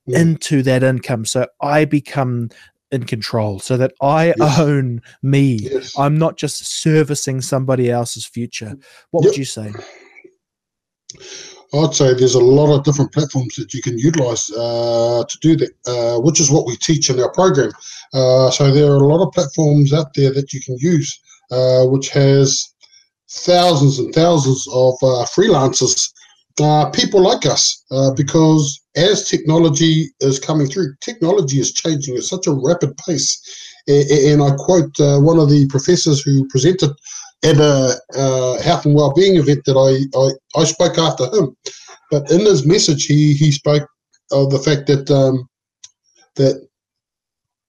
[0.08, 2.50] into that income so I become
[2.92, 4.60] in control so that I yes.
[4.60, 5.60] own me.
[5.62, 5.98] Yes.
[5.98, 8.76] I'm not just servicing somebody else's future.
[9.12, 9.32] What yep.
[9.32, 9.72] would you say?
[11.74, 15.56] I'd say there's a lot of different platforms that you can utilize uh, to do
[15.56, 17.72] that, uh, which is what we teach in our program.
[18.14, 21.18] Uh, so there are a lot of platforms out there that you can use,
[21.50, 22.74] uh, which has
[23.30, 26.12] thousands and thousands of uh, freelancers
[26.60, 27.86] uh, people like us
[28.18, 33.40] because as technology is coming through, technology is changing at such a rapid pace.
[33.88, 36.92] And I quote one of the professors who presented
[37.44, 41.56] at a uh, health and well-being event that I, I, I, spoke after him.
[42.12, 43.88] But in his message, he, he spoke
[44.32, 45.48] of the fact that um,
[46.36, 46.68] that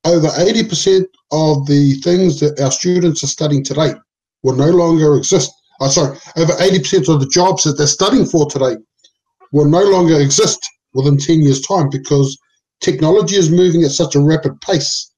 [0.04, 3.94] over 80% of the things that our students are studying today
[4.42, 5.52] will no longer exist.
[5.80, 8.76] Oh, sorry, over 80% of the jobs that they're studying for today
[9.52, 12.38] will no longer exist within 10 years' time because
[12.80, 15.12] technology is moving at such a rapid pace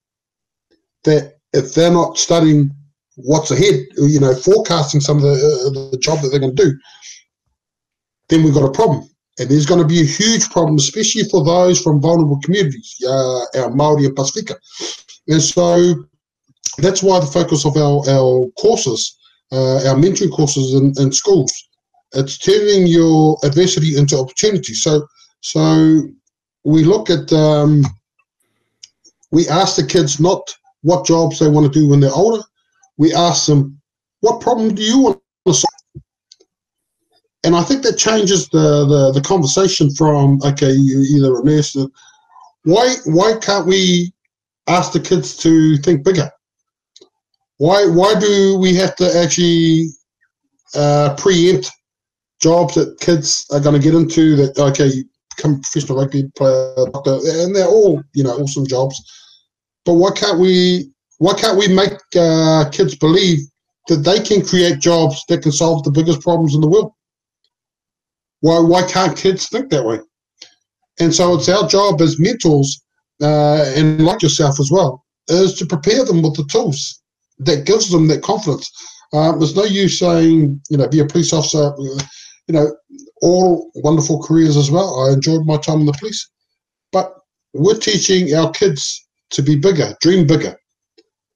[1.03, 2.71] that if they're not studying
[3.15, 6.63] what's ahead, you know, forecasting some of the, uh, the job that they're going to
[6.63, 6.77] do,
[8.29, 9.07] then we've got a problem.
[9.37, 13.41] And there's going to be a huge problem, especially for those from vulnerable communities, uh,
[13.57, 14.55] our Maori and Pasifika.
[15.27, 16.05] And so
[16.77, 19.17] that's why the focus of our, our courses,
[19.51, 21.53] uh, our mentoring courses in, in schools,
[22.13, 24.73] it's turning your adversity into opportunity.
[24.73, 25.05] So,
[25.41, 26.03] so
[26.63, 27.83] we look at, um,
[29.31, 30.41] we ask the kids not
[30.81, 32.43] what jobs they want to do when they're older.
[32.97, 33.79] We ask them,
[34.21, 36.03] what problem do you want to solve?
[37.43, 41.77] And I think that changes the, the, the conversation from, okay, you either a nurse,
[42.63, 44.13] why, why can't we
[44.67, 46.31] ask the kids to think bigger?
[47.57, 49.89] Why, why do we have to actually
[50.73, 51.71] uh, preempt
[52.41, 55.03] jobs that kids are going to get into that okay you
[55.35, 58.95] become professional rugby player doctor and they're all you know awesome jobs
[59.85, 63.39] but why can't we why can't we make uh, kids believe
[63.87, 66.91] that they can create jobs that can solve the biggest problems in the world
[68.41, 69.99] why why can't kids think that way
[70.99, 72.81] and so it's our job as mentors
[73.21, 77.01] uh, and like yourself as well is to prepare them with the tools
[77.39, 78.69] that gives them that confidence
[79.13, 81.71] um, there's no use saying, you know, be a police officer
[82.47, 82.75] you know,
[83.21, 85.07] all wonderful careers as well.
[85.07, 86.29] I enjoyed my time in the police.
[86.91, 87.13] But
[87.53, 90.55] we're teaching our kids to be bigger, dream bigger,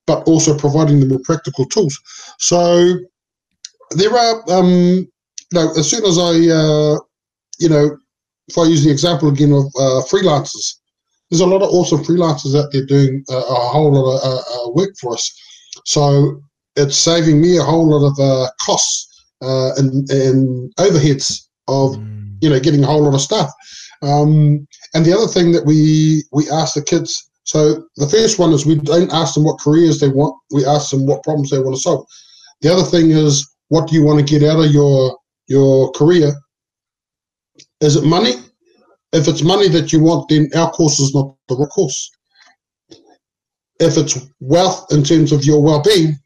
[0.10, 1.96] but also providing them with practical tools.
[2.40, 2.98] So
[3.92, 5.08] there are, um,
[5.52, 6.98] you know, as soon as I, uh,
[7.60, 7.96] you know,
[8.48, 10.74] if I use the example again of uh, freelancers,
[11.30, 14.42] there's a lot of awesome freelancers out there doing uh, a whole lot of uh,
[14.54, 15.32] uh, work for us.
[15.86, 16.42] So
[16.76, 22.36] it's saving me a whole lot of uh, costs uh, and, and overheads of mm.
[22.42, 23.52] you know getting a whole lot of stuff.
[24.02, 27.29] Um, and the other thing that we we ask the kids.
[27.50, 30.36] So the first one is we don't ask them what careers they want.
[30.52, 32.06] We ask them what problems they want to solve.
[32.62, 36.32] The other thing is what do you want to get out of your your career?
[37.82, 38.34] Is it money?
[39.14, 42.12] If it's money that you want, then our course is not the right course.
[43.80, 46.20] If it's wealth in terms of your well-being,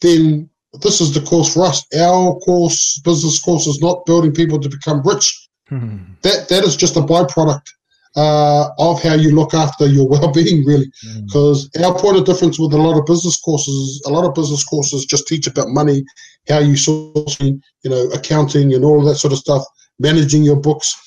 [0.00, 0.50] then
[0.82, 1.86] this is the course for us.
[1.96, 5.48] Our course, business course, is not building people to become rich.
[5.68, 5.98] Hmm.
[6.22, 7.68] That that is just a byproduct
[8.16, 10.90] uh, of how you look after your well-being, really.
[11.26, 11.84] Because hmm.
[11.84, 15.06] our point of difference with a lot of business courses, a lot of business courses
[15.06, 16.04] just teach about money,
[16.48, 19.64] how you source, you know, accounting and all that sort of stuff,
[19.98, 21.04] managing your books.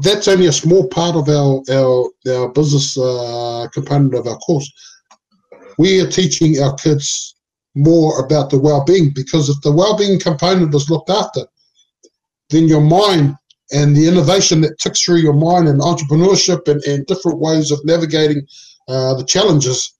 [0.00, 4.68] That's only a small part of our our, our business uh, component of our course
[5.78, 7.36] we are teaching our kids
[7.74, 11.42] more about the well-being because if the well-being component is looked after,
[12.50, 13.36] then your mind
[13.72, 17.84] and the innovation that ticks through your mind and entrepreneurship and, and different ways of
[17.84, 18.46] navigating
[18.88, 19.94] uh, the challenges,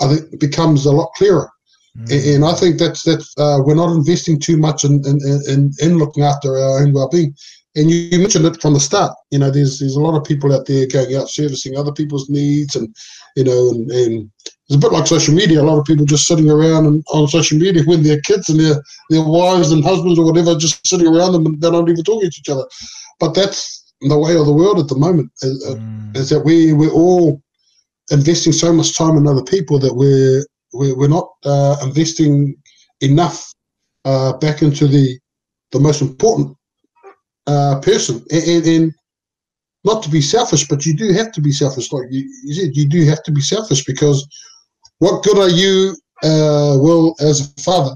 [0.00, 1.50] I think becomes a lot clearer.
[1.98, 2.36] Mm.
[2.36, 5.98] And I think that's that's uh, we're not investing too much in in, in in
[5.98, 7.34] looking after our own well-being.
[7.76, 9.12] And you mentioned it from the start.
[9.30, 12.28] You know, there's there's a lot of people out there going out servicing other people's
[12.28, 12.94] needs, and
[13.34, 14.30] you know, and, and
[14.68, 15.60] it's a bit like social media.
[15.60, 18.58] A lot of people just sitting around and on social media with their kids and
[18.58, 22.02] their, their wives and husbands or whatever, just sitting around them and they're not even
[22.02, 22.64] talking to each other.
[23.20, 25.30] But that's the way of the world at the moment.
[25.42, 26.16] Is, mm.
[26.16, 27.40] is that we we're all
[28.10, 32.56] investing so much time in other people that we're we're, we're not uh, investing
[33.00, 33.52] enough
[34.04, 35.18] uh, back into the
[35.72, 36.56] the most important
[37.46, 38.24] uh, person.
[38.30, 38.94] And, and, and
[39.84, 41.92] not to be selfish, but you do have to be selfish.
[41.92, 44.26] Like you, you said, you do have to be selfish because
[44.98, 47.94] what good are you, uh, Will, as a father,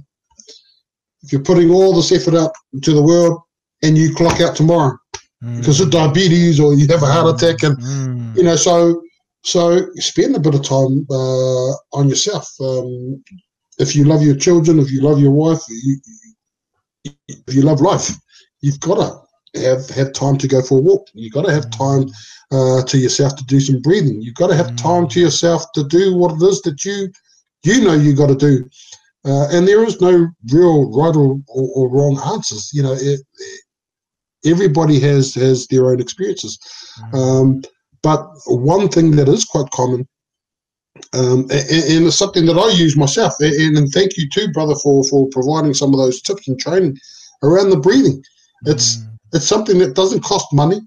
[1.23, 3.41] if you're putting all this effort out to the world
[3.83, 4.97] and you clock out tomorrow
[5.43, 5.57] mm.
[5.59, 8.37] because of diabetes or you have a heart attack, and mm.
[8.37, 9.03] you know, so
[9.45, 12.49] so spend a bit of time uh, on yourself.
[12.61, 13.23] Um,
[13.79, 15.97] if you love your children, if you love your wife, you,
[17.05, 18.11] if you love life,
[18.61, 21.09] you've got to have have time to go for a walk.
[21.15, 21.79] You've got to have mm.
[21.79, 22.11] time
[22.51, 24.21] uh, to yourself to do some breathing.
[24.21, 25.23] You've got to have time to mm.
[25.23, 27.11] yourself to do what it is that you
[27.65, 28.69] you know you got to do.
[29.25, 32.71] uh, and there is no real right or, or, or wrong answers.
[32.73, 33.21] You know, it,
[34.45, 36.59] everybody has has their own experiences.
[37.01, 37.17] Mm-hmm.
[37.17, 37.63] Um,
[38.03, 40.07] but one thing that is quite common,
[41.15, 44.75] um, and, and, it's something that I use myself, and, and, thank you too, brother,
[44.77, 46.97] for for providing some of those tips and training
[47.43, 48.23] around the breathing.
[48.67, 49.08] It's mm.
[49.33, 50.81] It's something that doesn't cost money.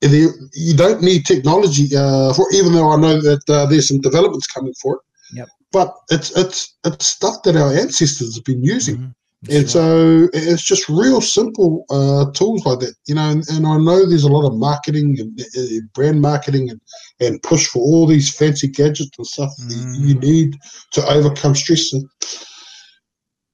[0.00, 4.48] You don't need technology uh, for, even though I know that uh, there's some developments
[4.48, 5.00] coming for it.
[5.34, 5.48] Yep.
[5.70, 8.96] But it's it's it's stuff that our ancestors have been using.
[8.96, 9.10] Mm-hmm
[9.50, 13.28] and so it's just real simple uh, tools like that, you know.
[13.28, 16.80] And, and, I know there's a lot of marketing and uh, brand marketing and,
[17.18, 19.98] and push for all these fancy gadgets and stuff mm.
[19.98, 20.56] you need
[20.92, 21.92] to overcome stress.
[21.92, 22.08] And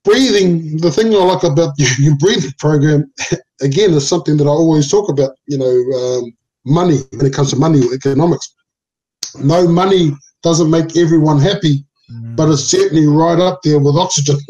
[0.04, 3.10] breathing, the thing I like about your breathing program,
[3.60, 5.36] again, it's something that I always talk about.
[5.46, 6.32] You know, um,
[6.64, 8.54] money when it comes to money or economics.
[9.40, 12.36] No money doesn't make everyone happy, mm.
[12.36, 14.36] but it's certainly right up there with oxygen.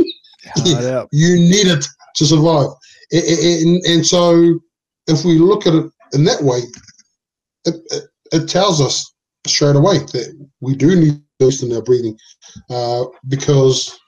[0.64, 2.68] you need it to survive.
[3.12, 4.60] And, and, and, so,
[5.06, 6.60] if we look at it in that way,
[7.64, 9.12] it, it, it, tells us
[9.46, 12.16] straight away that we do need boost in our breathing
[12.70, 13.98] uh, because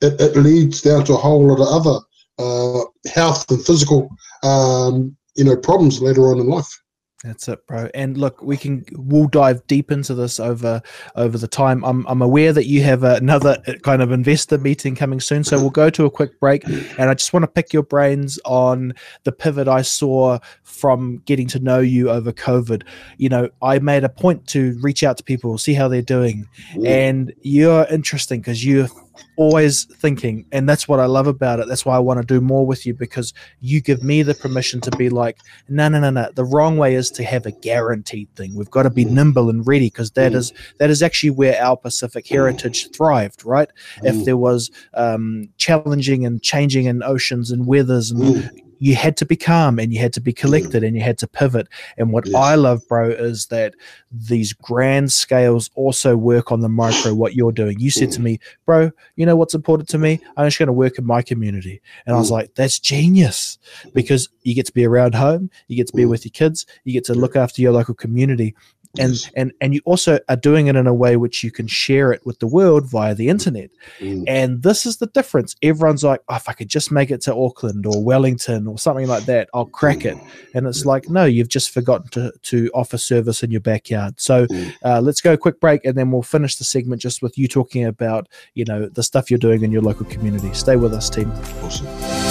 [0.00, 1.98] it, it, leads down to a whole lot of other
[2.38, 2.80] uh,
[3.12, 4.08] health and physical,
[4.42, 6.82] um, you know, problems later on in life.
[7.24, 7.88] That's it, bro.
[7.94, 10.82] And look, we can we'll dive deep into this over
[11.14, 11.84] over the time.
[11.84, 15.70] I'm I'm aware that you have another kind of investor meeting coming soon, so we'll
[15.70, 16.64] go to a quick break.
[16.64, 21.46] And I just want to pick your brains on the pivot I saw from getting
[21.48, 22.82] to know you over COVID.
[23.18, 26.48] You know, I made a point to reach out to people, see how they're doing,
[26.84, 28.88] and you're interesting because you
[29.36, 32.40] always thinking and that's what i love about it that's why i want to do
[32.40, 36.10] more with you because you give me the permission to be like no no no
[36.10, 39.10] no the wrong way is to have a guaranteed thing we've got to be mm.
[39.10, 40.36] nimble and ready because that mm.
[40.36, 43.70] is that is actually where our pacific heritage thrived right
[44.02, 44.24] if mm.
[44.24, 48.50] there was um, challenging and changing in oceans and weathers and
[48.82, 51.28] you had to be calm and you had to be collected and you had to
[51.28, 51.68] pivot.
[51.96, 52.34] And what yes.
[52.34, 53.76] I love, bro, is that
[54.10, 57.78] these grand scales also work on the micro, what you're doing.
[57.78, 58.24] You said to mm.
[58.24, 60.18] me, bro, you know what's important to me?
[60.36, 61.80] I'm just going to work in my community.
[62.06, 62.32] And I was mm.
[62.32, 63.56] like, that's genius
[63.94, 66.10] because you get to be around home, you get to be mm.
[66.10, 68.52] with your kids, you get to look after your local community
[68.98, 69.30] and yes.
[69.36, 72.24] and and you also are doing it in a way which you can share it
[72.26, 74.22] with the world via the internet mm.
[74.26, 77.34] and this is the difference everyone's like oh, if i could just make it to
[77.34, 80.12] auckland or wellington or something like that i'll crack mm.
[80.12, 80.18] it
[80.54, 84.46] and it's like no you've just forgotten to to offer service in your backyard so
[84.46, 84.72] mm.
[84.84, 87.48] uh, let's go a quick break and then we'll finish the segment just with you
[87.48, 91.08] talking about you know the stuff you're doing in your local community stay with us
[91.08, 91.30] team
[91.62, 92.21] awesome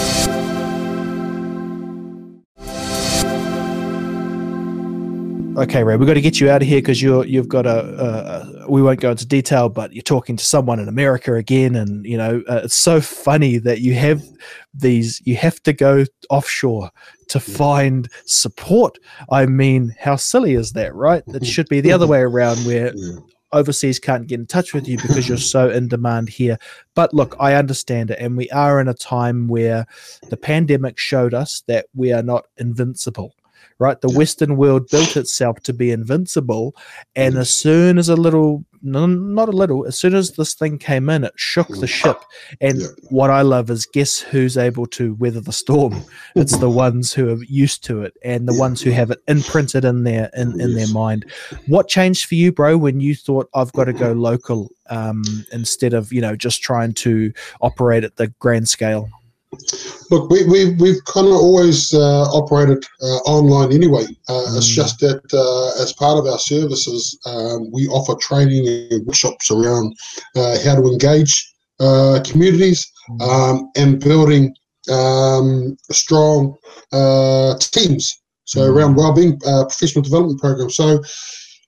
[5.58, 7.70] okay, Ray, we've got to get you out of here because you're you've got a.
[7.70, 12.06] Uh, we won't go into detail, but you're talking to someone in America again, and
[12.06, 14.24] you know uh, it's so funny that you have
[14.74, 15.22] these.
[15.26, 16.92] You have to go offshore
[17.28, 18.98] to find support.
[19.30, 21.24] I mean, how silly is that, right?
[21.28, 22.94] It should be the other way around, where
[23.54, 26.58] overseas can't get in touch with you because you're so in demand here.
[26.96, 28.20] But look, I understand it.
[28.20, 29.86] And we are in a time where
[30.30, 33.36] the pandemic showed us that we are not invincible
[33.82, 34.00] right?
[34.00, 36.76] The Western world built itself to be invincible,
[37.16, 37.42] and mm-hmm.
[37.42, 41.24] as soon as a little, not a little, as soon as this thing came in,
[41.24, 41.90] it shook the mm.
[41.90, 42.18] ship.
[42.62, 42.88] And yeah.
[43.10, 46.00] what I love is guess who's able to weather the storm?
[46.36, 48.60] It's the ones who are used to it, and the yeah.
[48.60, 51.26] ones who have it imprinted in their in, in their mind.
[51.66, 54.22] What changed for you, bro, when you thought I've got to go mm-hmm.
[54.22, 59.10] local um, instead of you know just trying to operate at the grand scale?
[60.10, 64.06] Look, we, we, we've kind of always uh, operated uh, online anyway.
[64.28, 64.58] Uh, mm.
[64.58, 69.52] It's just that uh, as part of our services, um, we offer training and workshops
[69.52, 69.96] around
[70.36, 73.22] uh, how to engage uh, communities mm.
[73.22, 74.56] um, and building
[74.90, 76.56] um, strong
[77.60, 78.22] teams.
[78.46, 78.70] So mm.
[78.70, 80.76] around wellbeing, professional development programs.
[80.76, 81.02] So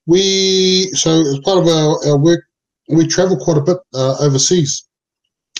[0.05, 2.43] we, so as part of our, our work,
[2.89, 4.87] we travel quite a bit overseas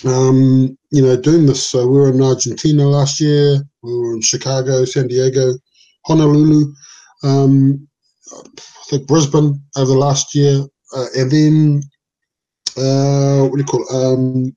[0.04, 1.66] um, you know, doing this.
[1.66, 3.62] So we were in Argentina last year.
[3.82, 5.54] We were in Chicago, San Diego,
[6.06, 6.72] Honolulu,
[7.22, 7.86] um,
[8.32, 10.62] I think Brisbane over the last year,
[10.94, 11.82] uh, and then
[12.76, 13.94] uh, what do you call it?
[13.94, 14.56] Um,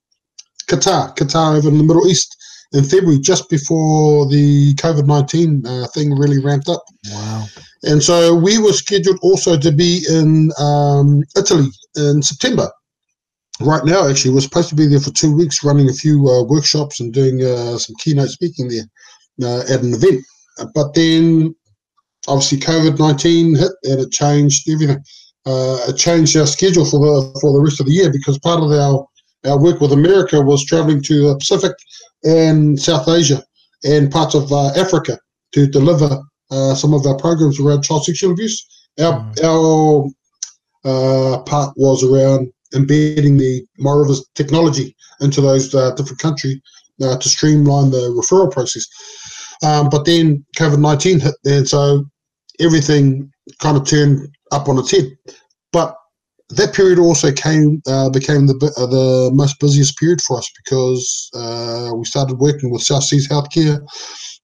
[0.67, 2.35] Qatar, Qatar over in the Middle East
[2.73, 6.83] in February, just before the COVID nineteen uh, thing really ramped up.
[7.09, 7.45] Wow!
[7.83, 12.69] And so we were scheduled also to be in um, Italy in September
[13.61, 16.43] right now, actually, we're supposed to be there for two weeks, running a few uh,
[16.43, 18.85] workshops and doing uh, some keynote speaking there
[19.43, 20.23] uh, at an event.
[20.73, 21.55] But then,
[22.27, 25.03] obviously, COVID nineteen hit and it changed everything.
[25.45, 28.61] Uh, it changed our schedule for the for the rest of the year because part
[28.61, 29.07] of our
[29.45, 31.71] our work with America was traveling to the Pacific
[32.23, 33.41] and South Asia
[33.83, 35.17] and parts of uh, Africa
[35.53, 38.67] to deliver uh, some of our programs around child sexual abuse.
[38.99, 39.43] Our, mm.
[39.43, 40.09] our
[40.83, 46.59] uh, part was around embedding the Moirivas technology into those uh, different countries
[47.01, 48.85] uh, to streamline the referral process.
[49.63, 52.05] Um, but then COVID 19 hit, and so
[52.59, 55.05] everything kind of turned up on its head.
[55.71, 55.95] But
[56.49, 61.29] that period also came uh, became the uh, the most busiest period for us because
[61.33, 63.85] uh, we started working with South Seas Healthcare.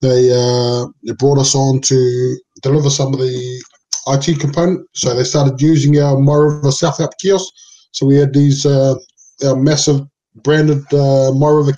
[0.01, 3.63] They, uh, they brought us on to deliver some of the
[4.07, 4.85] IT component.
[4.93, 7.51] So they started using our Moiriva South App kiosks.
[7.93, 8.95] So we had these uh,
[9.41, 10.01] massive
[10.43, 11.31] branded uh,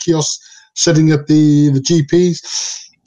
[0.03, 0.39] kiosks
[0.73, 2.37] sitting at the the GPs.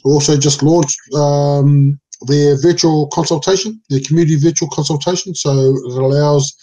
[0.04, 5.34] Also just launched um, their virtual consultation, their community virtual consultation.
[5.34, 6.54] So it allows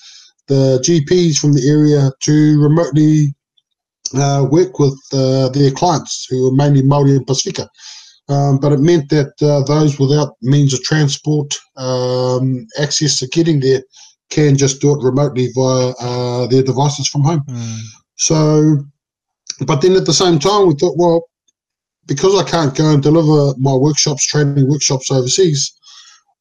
[0.47, 3.35] the GPs from the area to remotely
[4.15, 7.69] uh, work with uh, their clients who are mainly Maori and Pacifica.
[8.27, 13.59] Um, but it meant that uh, those without means of transport um, access to getting
[13.59, 13.83] there
[14.29, 17.43] can just do it remotely via uh, their devices from home.
[17.47, 17.79] Mm.
[18.15, 18.77] So,
[19.65, 21.27] but then at the same time, we thought, well,
[22.07, 25.73] because I can't go and deliver my workshops, training workshops overseas,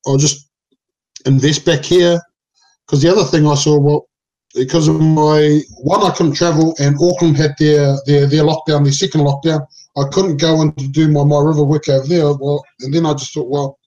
[0.07, 0.49] I'll just
[1.27, 2.21] invest back here
[2.87, 4.07] because the other thing I saw, well,
[4.55, 8.93] because of my one, I couldn't travel, and Auckland had their their their lockdown, their
[8.93, 9.67] second lockdown.
[9.97, 12.33] I couldn't go and do my Moiriva work over there.
[12.35, 13.79] Well, and then I just thought, well,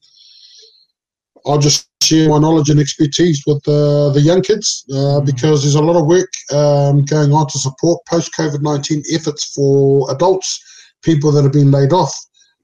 [1.45, 5.25] I'll just share my knowledge and expertise with uh, the young kids uh, mm-hmm.
[5.25, 9.53] because there's a lot of work um, going on to support post COVID 19 efforts
[9.53, 10.59] for adults,
[11.01, 12.13] people that have been laid off,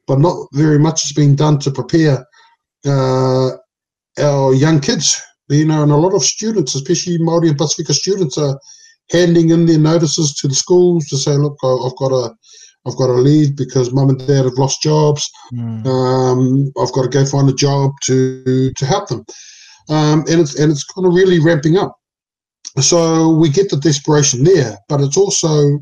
[0.08, 2.26] but not very much has been done to prepare
[2.86, 3.50] uh,
[4.20, 8.38] our young kids you know, and a lot of students, especially Māori and Pacifica students,
[8.38, 8.60] are
[9.12, 12.36] handing in their notices to the schools to say, look, I've got to,
[12.86, 15.30] I've got to leave because mum and dad have lost jobs.
[15.54, 15.86] Mm.
[15.86, 19.26] Um, I've got to go find a job to to help them,
[19.90, 21.98] um, and it's and it's kind of really ramping up.
[22.80, 25.80] So we get the desperation there, but it's also,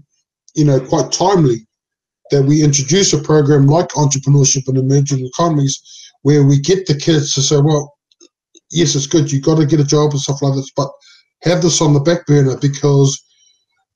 [0.55, 1.65] you know, quite timely
[2.31, 5.81] that we introduce a program like entrepreneurship and emerging economies,
[6.23, 7.93] where we get the kids to say, well,
[8.71, 9.31] yes, it's good.
[9.31, 10.89] You've got to get a job and stuff like this, but
[11.43, 13.21] have this on the back burner because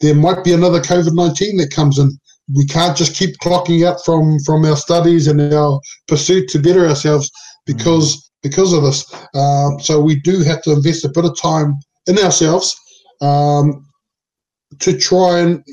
[0.01, 2.17] there might be another COVID 19 that comes in.
[2.53, 6.87] We can't just keep clocking out from, from our studies and our pursuit to better
[6.87, 7.31] ourselves
[7.65, 8.21] because mm.
[8.43, 9.11] because of this.
[9.33, 11.75] Um, so we do have to invest a bit of time
[12.07, 12.75] in ourselves
[13.21, 13.85] um,
[14.79, 15.63] to try and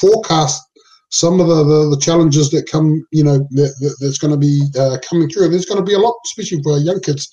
[0.00, 0.62] forecast
[1.10, 4.36] some of the, the, the, challenges that come, you know, that, that that's going to
[4.36, 5.48] be uh, coming through.
[5.48, 7.30] There's going to be a lot, especially for our young kids,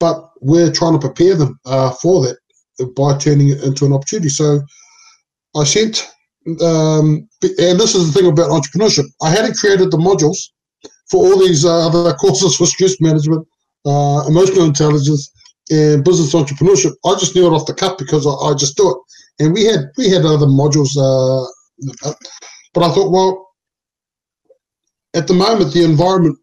[0.00, 2.38] but we're trying to prepare them uh, for that
[2.96, 4.28] by turning it into an opportunity.
[4.28, 4.60] So
[5.56, 6.08] I sent,
[6.62, 9.04] um, and this is the thing about entrepreneurship.
[9.22, 10.38] I hadn't created the modules
[11.10, 13.46] for all these uh, other courses for stress management,
[13.86, 15.30] uh, emotional intelligence,
[15.70, 16.92] and business entrepreneurship.
[17.04, 19.44] I just knew it off the cuff because I, I just do it.
[19.44, 21.46] And we had we had other modules, uh,
[22.74, 23.46] but I thought, well,
[25.14, 26.38] at the moment, the environment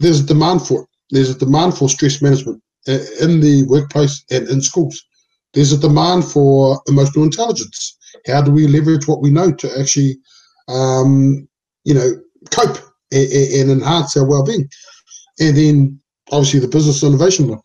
[0.00, 0.88] there's a demand for it.
[1.10, 2.62] There's a demand for stress management.
[2.88, 5.04] Uh, in the workplace and in schools.
[5.52, 7.97] There's a demand for emotional intelligence.
[8.28, 10.18] How do we leverage what we know to actually,
[10.68, 11.48] um,
[11.84, 12.12] you know,
[12.50, 12.78] cope
[13.12, 14.68] and, and, enhance our well-being?
[15.40, 16.00] And then
[16.30, 17.60] obviously the business innovation one.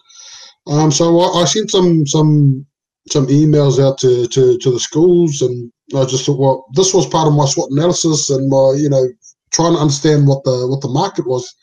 [0.68, 2.66] Um, so I, I, sent some some
[3.12, 7.06] some emails out to, to, to the schools, and I just thought, well, this was
[7.06, 9.06] part of my SWOT analysis and my, you know,
[9.52, 11.54] trying to understand what the what the market was.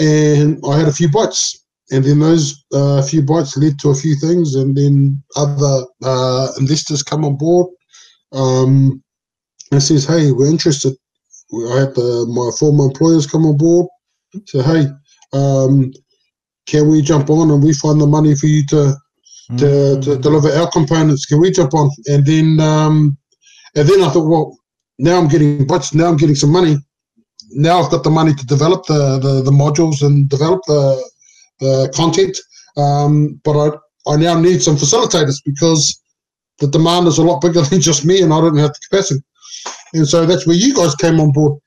[0.00, 3.94] And I had a few bites and then those uh, few bites led to a
[3.94, 7.66] few things, and then other uh, investors come on board
[8.32, 9.02] um,
[9.72, 10.94] and says, "Hey, we're interested."
[11.52, 13.86] I had the, my former employers come on board,
[14.46, 14.86] say, "Hey,
[15.32, 15.92] um,
[16.66, 18.96] can we jump on and we find the money for you to
[19.58, 20.04] to, mm.
[20.04, 21.26] to deliver our components?
[21.26, 23.18] Can we jump on?" And then um,
[23.74, 24.58] and then I thought, well,
[24.98, 25.94] now I'm getting bites.
[25.94, 26.76] Now I'm getting some money.
[27.52, 31.10] Now I've got the money to develop the, the, the modules and develop the
[31.60, 32.36] the content.
[32.76, 36.00] Um, but I, I now need some facilitators because
[36.60, 39.20] the demand is a lot bigger than just me and I don't have the capacity.
[39.94, 41.60] And so that's where you guys came on board.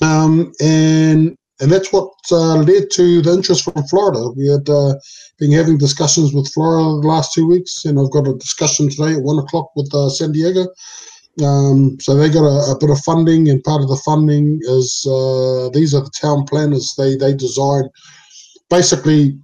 [0.00, 4.30] Um, and and that's what uh, led to the interest from Florida.
[4.30, 4.94] We had uh,
[5.38, 9.12] been having discussions with Florida the last two weeks, and I've got a discussion today
[9.12, 10.66] at one o'clock with uh, San Diego.
[11.40, 15.06] Um, so they got a, a, bit of funding, and part of the funding is
[15.06, 16.94] uh, these are the town planners.
[16.98, 17.84] They they design
[18.68, 19.38] basically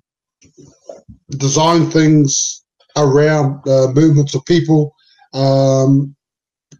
[1.31, 2.58] design things
[3.03, 4.93] around uh, movements of people,
[5.35, 6.15] um,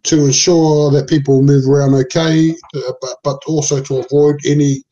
[0.03, 4.83] to ensure that people move around okay, uh, but, but also to avoid any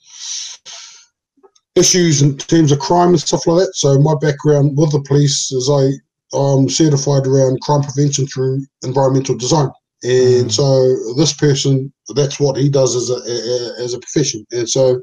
[1.76, 3.76] issues in terms of crime and stuff like that.
[3.76, 5.92] So my background with the police is I
[6.38, 9.70] I'm certified around crime prevention through environmental design,
[10.04, 10.52] and mm.
[10.52, 15.00] so this person that's what he does as a as a profession, and so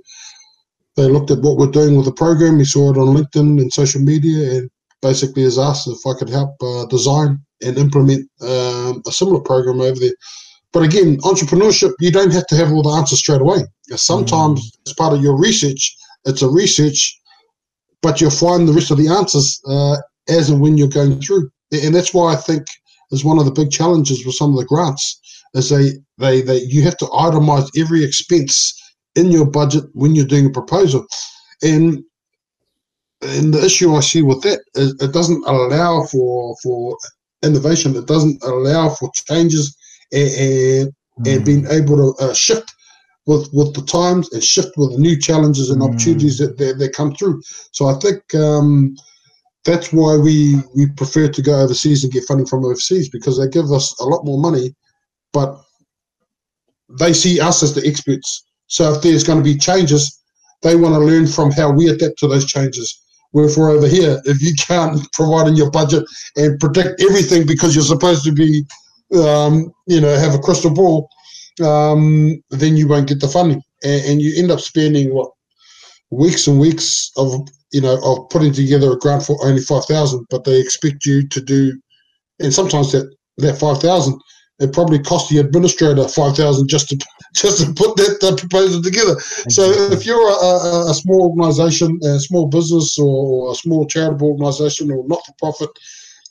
[0.97, 2.59] they looked at what we're doing with the program.
[2.59, 4.71] He saw it on LinkedIn and social media, and
[5.05, 9.81] basically has asked if I could help uh, design and implement um, a similar program
[9.81, 10.17] over there.
[10.73, 13.61] But again, entrepreneurship, you don't have to have all the answers straight away.
[13.95, 14.89] Sometimes, mm.
[14.89, 15.95] as part of your research,
[16.25, 17.21] it's a research,
[18.03, 19.97] but you'll find the rest of the answers uh,
[20.29, 21.51] as and when you're going through.
[21.71, 22.65] And that's why I think
[23.13, 25.21] is one of the big challenges with some of the grants
[25.55, 28.57] is they they, they you have to itemize every expense
[29.15, 31.07] in your budget when you're doing a proposal.
[31.63, 32.03] And
[33.25, 36.97] and the issue I see with that is it doesn't allow for for
[37.43, 37.97] innovation.
[37.97, 39.77] It doesn't allow for changes
[40.13, 41.37] and and, mm.
[41.37, 42.73] and being able to uh, shift
[43.27, 45.89] with with the times and shift with the new challenges and mm.
[45.89, 47.43] opportunities that, that, that come through.
[47.73, 48.97] So I think um,
[49.65, 53.49] that's why we we prefer to go overseas and get funding from overseas because they
[53.49, 54.75] give us a lot more money,
[55.33, 55.61] but
[56.99, 58.45] they see us as the experts.
[58.67, 60.21] So if there's going to be changes,
[60.63, 63.01] they want to learn from how we adapt to those changes.
[63.35, 66.05] Where for over here, if you can't provide in your budget
[66.37, 68.65] and predict everything because you're supposed to be,
[69.17, 71.09] um, you know, have a crystal ball,
[71.61, 75.33] um, then you won't get the funding, and, and you end up spending what
[76.11, 80.25] weeks and weeks of you know of putting together a grant for only five thousand,
[80.31, 81.77] but they expect you to do,
[82.39, 84.17] and sometimes that that five thousand
[84.61, 86.97] it probably cost the administrator five thousand just to
[87.35, 89.19] just to put that, that proposal together.
[89.49, 94.91] So if you're a, a, small organisation, a small business, or a small charitable organisation,
[94.91, 95.71] or not for profit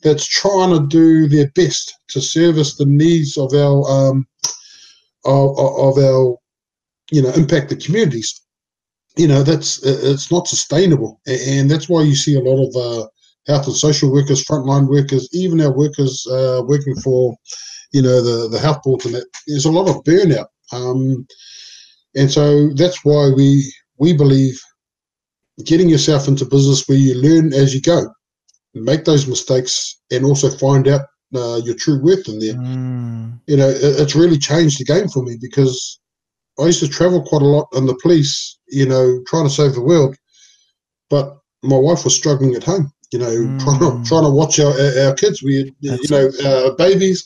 [0.02, 4.28] that's trying to do their best to service the needs of our um,
[5.26, 6.38] of, of our
[7.12, 8.42] you know impact the communities,
[9.18, 13.08] you know that's it's not sustainable, and that's why you see a lot of uh,
[13.48, 17.36] health and social workers, frontline workers, even our workers uh, working for
[17.92, 21.26] you know the the health boards and that there's a lot of burnout um,
[22.16, 24.60] and so that's why we we believe
[25.66, 28.08] getting yourself into business where you learn as you go
[28.74, 31.02] make those mistakes and also find out
[31.36, 33.40] uh, your true worth in there mm.
[33.48, 36.00] you know it, it's really changed the game for me because
[36.60, 39.74] i used to travel quite a lot in the police you know trying to save
[39.74, 40.16] the world
[41.10, 43.64] but my wife was struggling at home you know, mm.
[43.64, 44.74] trying to trying to watch our
[45.06, 45.44] our kids.
[45.44, 47.26] We you know uh, babies,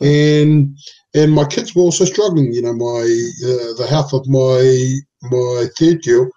[0.00, 0.76] and
[1.14, 2.52] and my kids were also struggling.
[2.52, 3.00] You know, my
[3.46, 4.98] uh, the health of my
[5.30, 6.30] my third girl.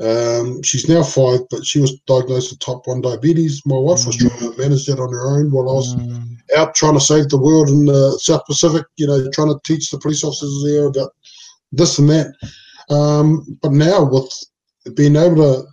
[0.00, 3.60] Um, she's now five, but she was diagnosed with type one diabetes.
[3.66, 4.06] My wife mm.
[4.06, 6.36] was trying to manage that on her own while I was mm.
[6.56, 8.84] out trying to save the world in the South Pacific.
[8.96, 11.10] You know, trying to teach the police officers there about
[11.72, 12.34] this and that.
[12.88, 14.32] Um, but now with
[14.94, 15.66] being able to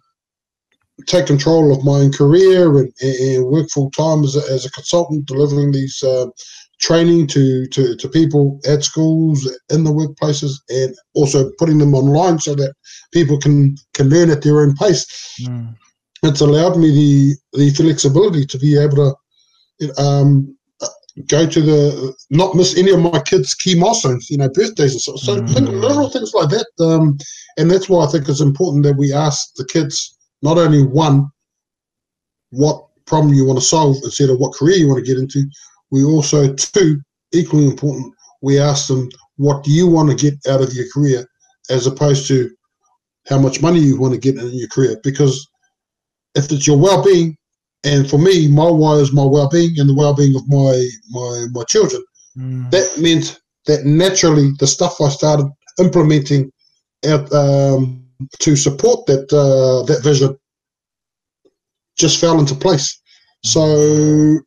[1.06, 4.72] take control of my own career and, and work full time as a, as a
[4.72, 6.26] consultant, delivering these uh,
[6.80, 12.40] training to, to, to people at schools, in the workplaces, and also putting them online
[12.40, 12.74] so that
[13.12, 15.06] people can, can learn at their own pace.
[15.42, 15.76] Mm.
[16.24, 19.16] It's allowed me the, the flexibility to be able
[19.80, 20.58] to um,
[21.28, 25.02] go to the not miss any of my kids' key milestones, you know, birthdays and
[25.02, 25.16] so.
[25.16, 25.82] So mm.
[25.82, 27.18] little things like that, um,
[27.58, 31.30] and that's why I think it's important that we ask the kids not only one,
[32.52, 35.44] what problem you want to solve instead of what career you want to get into,
[35.92, 37.02] we also, two,
[37.34, 41.26] equally important, we ask them, what do you want to get out of your career
[41.70, 42.50] as opposed to
[43.28, 45.00] how much money you want to get in your career?
[45.04, 45.48] Because
[46.36, 47.36] if it's your well being,
[47.84, 50.88] and for me, my why is my well being and the well being of my,
[51.10, 52.04] my, my children,
[52.38, 52.70] mm.
[52.72, 55.48] that meant that naturally the stuff I started
[55.80, 56.52] implementing
[57.04, 58.07] at, um,
[58.40, 60.38] to support that uh, that vision
[61.98, 63.02] just fell into place.
[63.44, 64.40] So,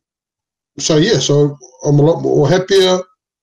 [0.79, 2.99] so yeah, so I'm a lot more happier.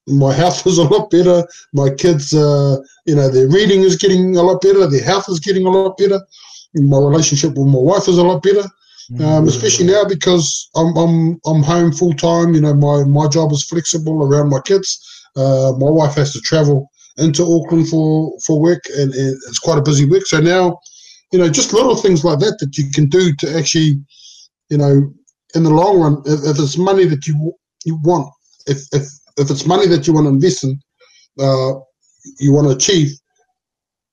[0.06, 1.46] My health is a lot better.
[1.72, 4.86] My kids, uh, you know, their reading is getting a lot better.
[4.86, 6.20] Their health is getting a lot better.
[6.74, 8.64] My relationship with my wife is a lot better.
[9.20, 12.52] Um, especially now because I'm I'm I'm home full time.
[12.52, 15.00] You know, my my job is flexible around my kids.
[15.34, 19.78] Uh, my wife has to travel into Auckland for for work, and, and, it's quite
[19.78, 20.26] a busy week.
[20.26, 20.78] So now,
[21.32, 24.00] you know, just little things like that that you can do to actually,
[24.70, 25.12] you know,
[25.54, 27.52] in the long run, if, if it's money that you
[27.84, 28.32] you want,
[28.66, 29.04] if if
[29.36, 30.78] if it's money that you want to invest in,
[31.38, 31.74] uh,
[32.38, 33.10] you want to achieve,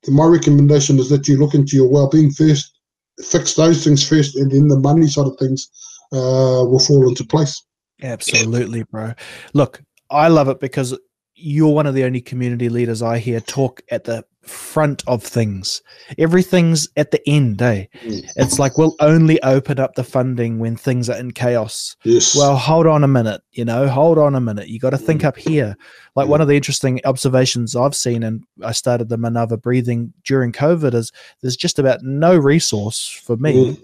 [0.07, 2.79] my recommendation is that you look into your well-being first,
[3.23, 5.69] fix those things first, and then the money side of things
[6.11, 7.63] uh, will fall into place.
[8.01, 9.13] Absolutely, bro.
[9.53, 10.97] Look, I love it because
[11.35, 15.81] you're one of the only community leaders I hear talk at the front of things.
[16.17, 17.85] Everything's at the end, eh?
[18.03, 18.29] Mm.
[18.35, 21.95] It's like we'll only open up the funding when things are in chaos.
[22.03, 22.35] Yes.
[22.35, 24.69] Well, hold on a minute, you know, hold on a minute.
[24.69, 25.25] You got to think mm.
[25.25, 25.75] up here.
[26.15, 26.29] Like mm.
[26.29, 30.93] one of the interesting observations I've seen, and I started the Manava breathing during COVID,
[30.93, 31.11] is
[31.41, 33.77] there's just about no resource for me.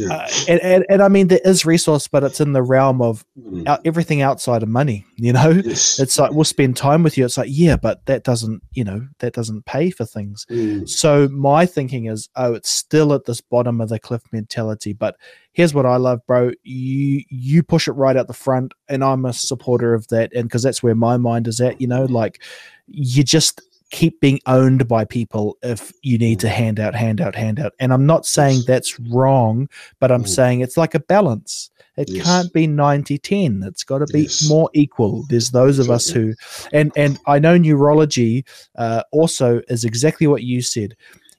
[0.00, 0.14] Yeah.
[0.14, 3.24] Uh, and, and, and I mean there is resource, but it's in the realm of
[3.38, 3.66] mm.
[3.66, 5.06] out, everything outside of money.
[5.20, 6.00] You know, yes.
[6.00, 7.26] it's like we'll spend time with you.
[7.26, 10.46] It's like yeah, but that doesn't you know that doesn't pay for things.
[10.50, 10.88] Mm.
[10.88, 14.94] So my thinking is, oh, it's still at this bottom of the cliff mentality.
[14.94, 15.16] But
[15.52, 16.52] here's what I love, bro.
[16.62, 20.44] You you push it right out the front, and I'm a supporter of that, and
[20.44, 21.82] because that's where my mind is at.
[21.82, 22.42] You know, like
[22.86, 23.60] you just
[23.90, 26.52] keep being owned by people if you need to mm.
[26.52, 27.74] hand out, hand out, hand out.
[27.78, 29.68] And I'm not saying that's wrong,
[29.98, 30.28] but I'm mm.
[30.28, 31.70] saying it's like a balance.
[31.96, 32.24] It yes.
[32.24, 33.62] can't be 90 10.
[33.66, 34.48] It's got to be yes.
[34.48, 35.24] more equal.
[35.28, 36.34] There's those of us who,
[36.72, 38.44] and, and I know neurology
[38.76, 40.96] uh, also is exactly what you said.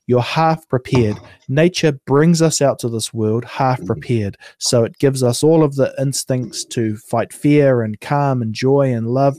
[0.08, 1.18] You're half prepared.
[1.47, 3.88] Nature brings us out to this world half mm.
[3.88, 4.38] prepared.
[4.58, 8.93] So it gives us all of the instincts to fight fear and calm and joy
[8.93, 9.38] and love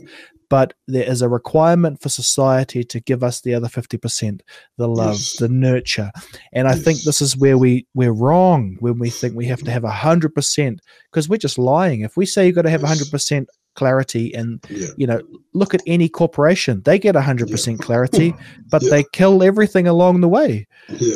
[0.53, 4.42] but there is a requirement for society to give us the other 50%
[4.76, 5.36] the love yes.
[5.38, 6.12] the nurture
[6.53, 6.76] and yes.
[6.76, 9.82] i think this is where we we're wrong when we think we have to have
[9.82, 10.78] 100%
[11.11, 13.11] because we're just lying if we say you've got to have yes.
[13.11, 13.46] 100%
[13.76, 14.88] clarity and yeah.
[14.98, 15.22] you know
[15.55, 17.76] look at any corporation they get 100 yeah.
[17.80, 18.34] clarity
[18.70, 18.90] but yeah.
[18.90, 20.66] they kill everything along the way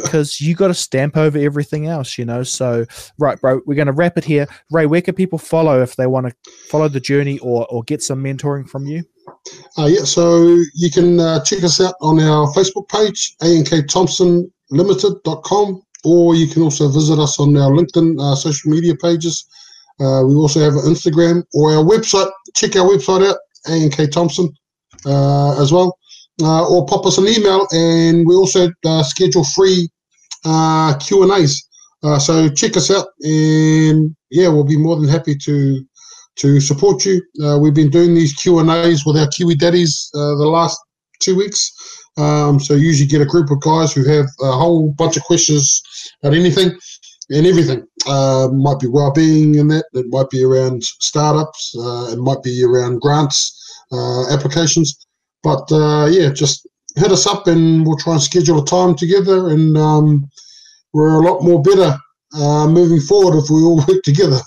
[0.02, 2.86] because you got to stamp over everything else you know so
[3.18, 6.06] right bro we're going to wrap it here ray where can people follow if they
[6.06, 6.34] want to
[6.70, 9.04] follow the journey or or get some mentoring from you
[9.78, 16.34] uh, yeah, so you can uh, check us out on our Facebook page, ankthomsonlimited.com, or
[16.34, 19.46] you can also visit us on our LinkedIn uh, social media pages.
[20.00, 22.30] Uh, we also have an Instagram or our website.
[22.54, 23.38] Check our website out,
[23.68, 24.52] ANK Thompson,
[25.04, 25.98] uh, as well.
[26.42, 28.70] Uh, or pop us an email, and we also
[29.04, 29.88] schedule free
[30.44, 31.66] Q and A's.
[32.18, 35.82] so check us out, and yeah, we'll be more than happy to
[36.36, 37.22] to support you.
[37.42, 40.78] Uh, we've been doing these Q and A's with our Kiwi Daddies uh, the last
[41.20, 41.72] two weeks.
[42.18, 45.24] Um, so you usually get a group of guys who have a whole bunch of
[45.24, 45.82] questions
[46.22, 46.78] about anything
[47.30, 47.86] and everything.
[48.06, 49.86] Uh, might be well-being in that.
[49.94, 51.74] It might be around startups.
[51.78, 55.06] Uh, it might be around grants, uh, applications.
[55.42, 56.66] But uh, yeah, just
[56.96, 59.50] hit us up and we'll try and schedule a time together.
[59.50, 60.28] And um,
[60.92, 61.96] we're a lot more better
[62.34, 64.40] moving forward if we all work together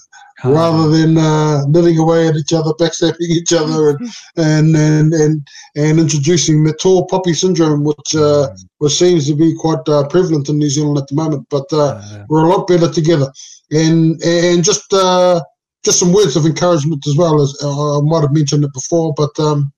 [0.44, 5.48] rather than uh, knitting away at each other, backstabbing each other, and and and and,
[5.76, 8.66] and introducing mature puppy syndrome, which uh, mm.
[8.78, 11.46] which seems to be quite uh, prevalent in New Zealand at the moment.
[11.50, 13.32] But uh, we're a lot better together,
[13.72, 15.42] and and just uh,
[15.84, 19.14] just some words of encouragement as well as uh, I might have mentioned it before,
[19.16, 19.38] but.
[19.40, 19.72] Um,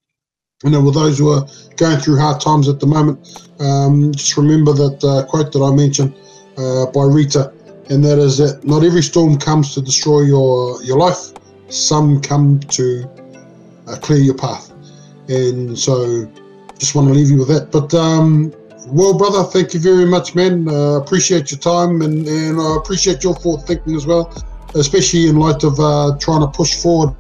[0.64, 1.44] you know, with those who are
[1.78, 6.14] going through hard times at the moment, um, just remember that quote that I mentioned
[6.94, 7.52] by Rita
[7.92, 11.34] and that is that not every storm comes to destroy your your life.
[11.68, 12.86] Some come to
[13.88, 14.72] uh, clear your path,
[15.28, 16.26] and so
[16.80, 17.70] just want to leave you with that.
[17.70, 18.54] But um,
[18.88, 20.68] well, brother, thank you very much, man.
[20.70, 24.34] Uh, appreciate your time, and and I appreciate your forward thinking as well,
[24.74, 27.14] especially in light of uh, trying to push forward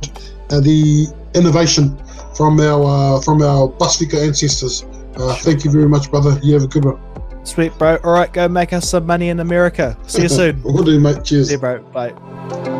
[0.49, 1.97] uh, the innovation
[2.33, 4.85] from our uh, from our Pasifika ancestors.
[5.17, 6.39] Uh, thank you very much, brother.
[6.41, 7.10] You have a good one.
[7.43, 7.97] Sweet, bro.
[8.03, 9.97] All right, go make us some money in America.
[10.07, 10.61] See you soon.
[10.63, 11.23] We'll do, mate.
[11.23, 11.47] Cheers.
[11.47, 11.79] See you, bro.
[11.91, 12.79] Bye.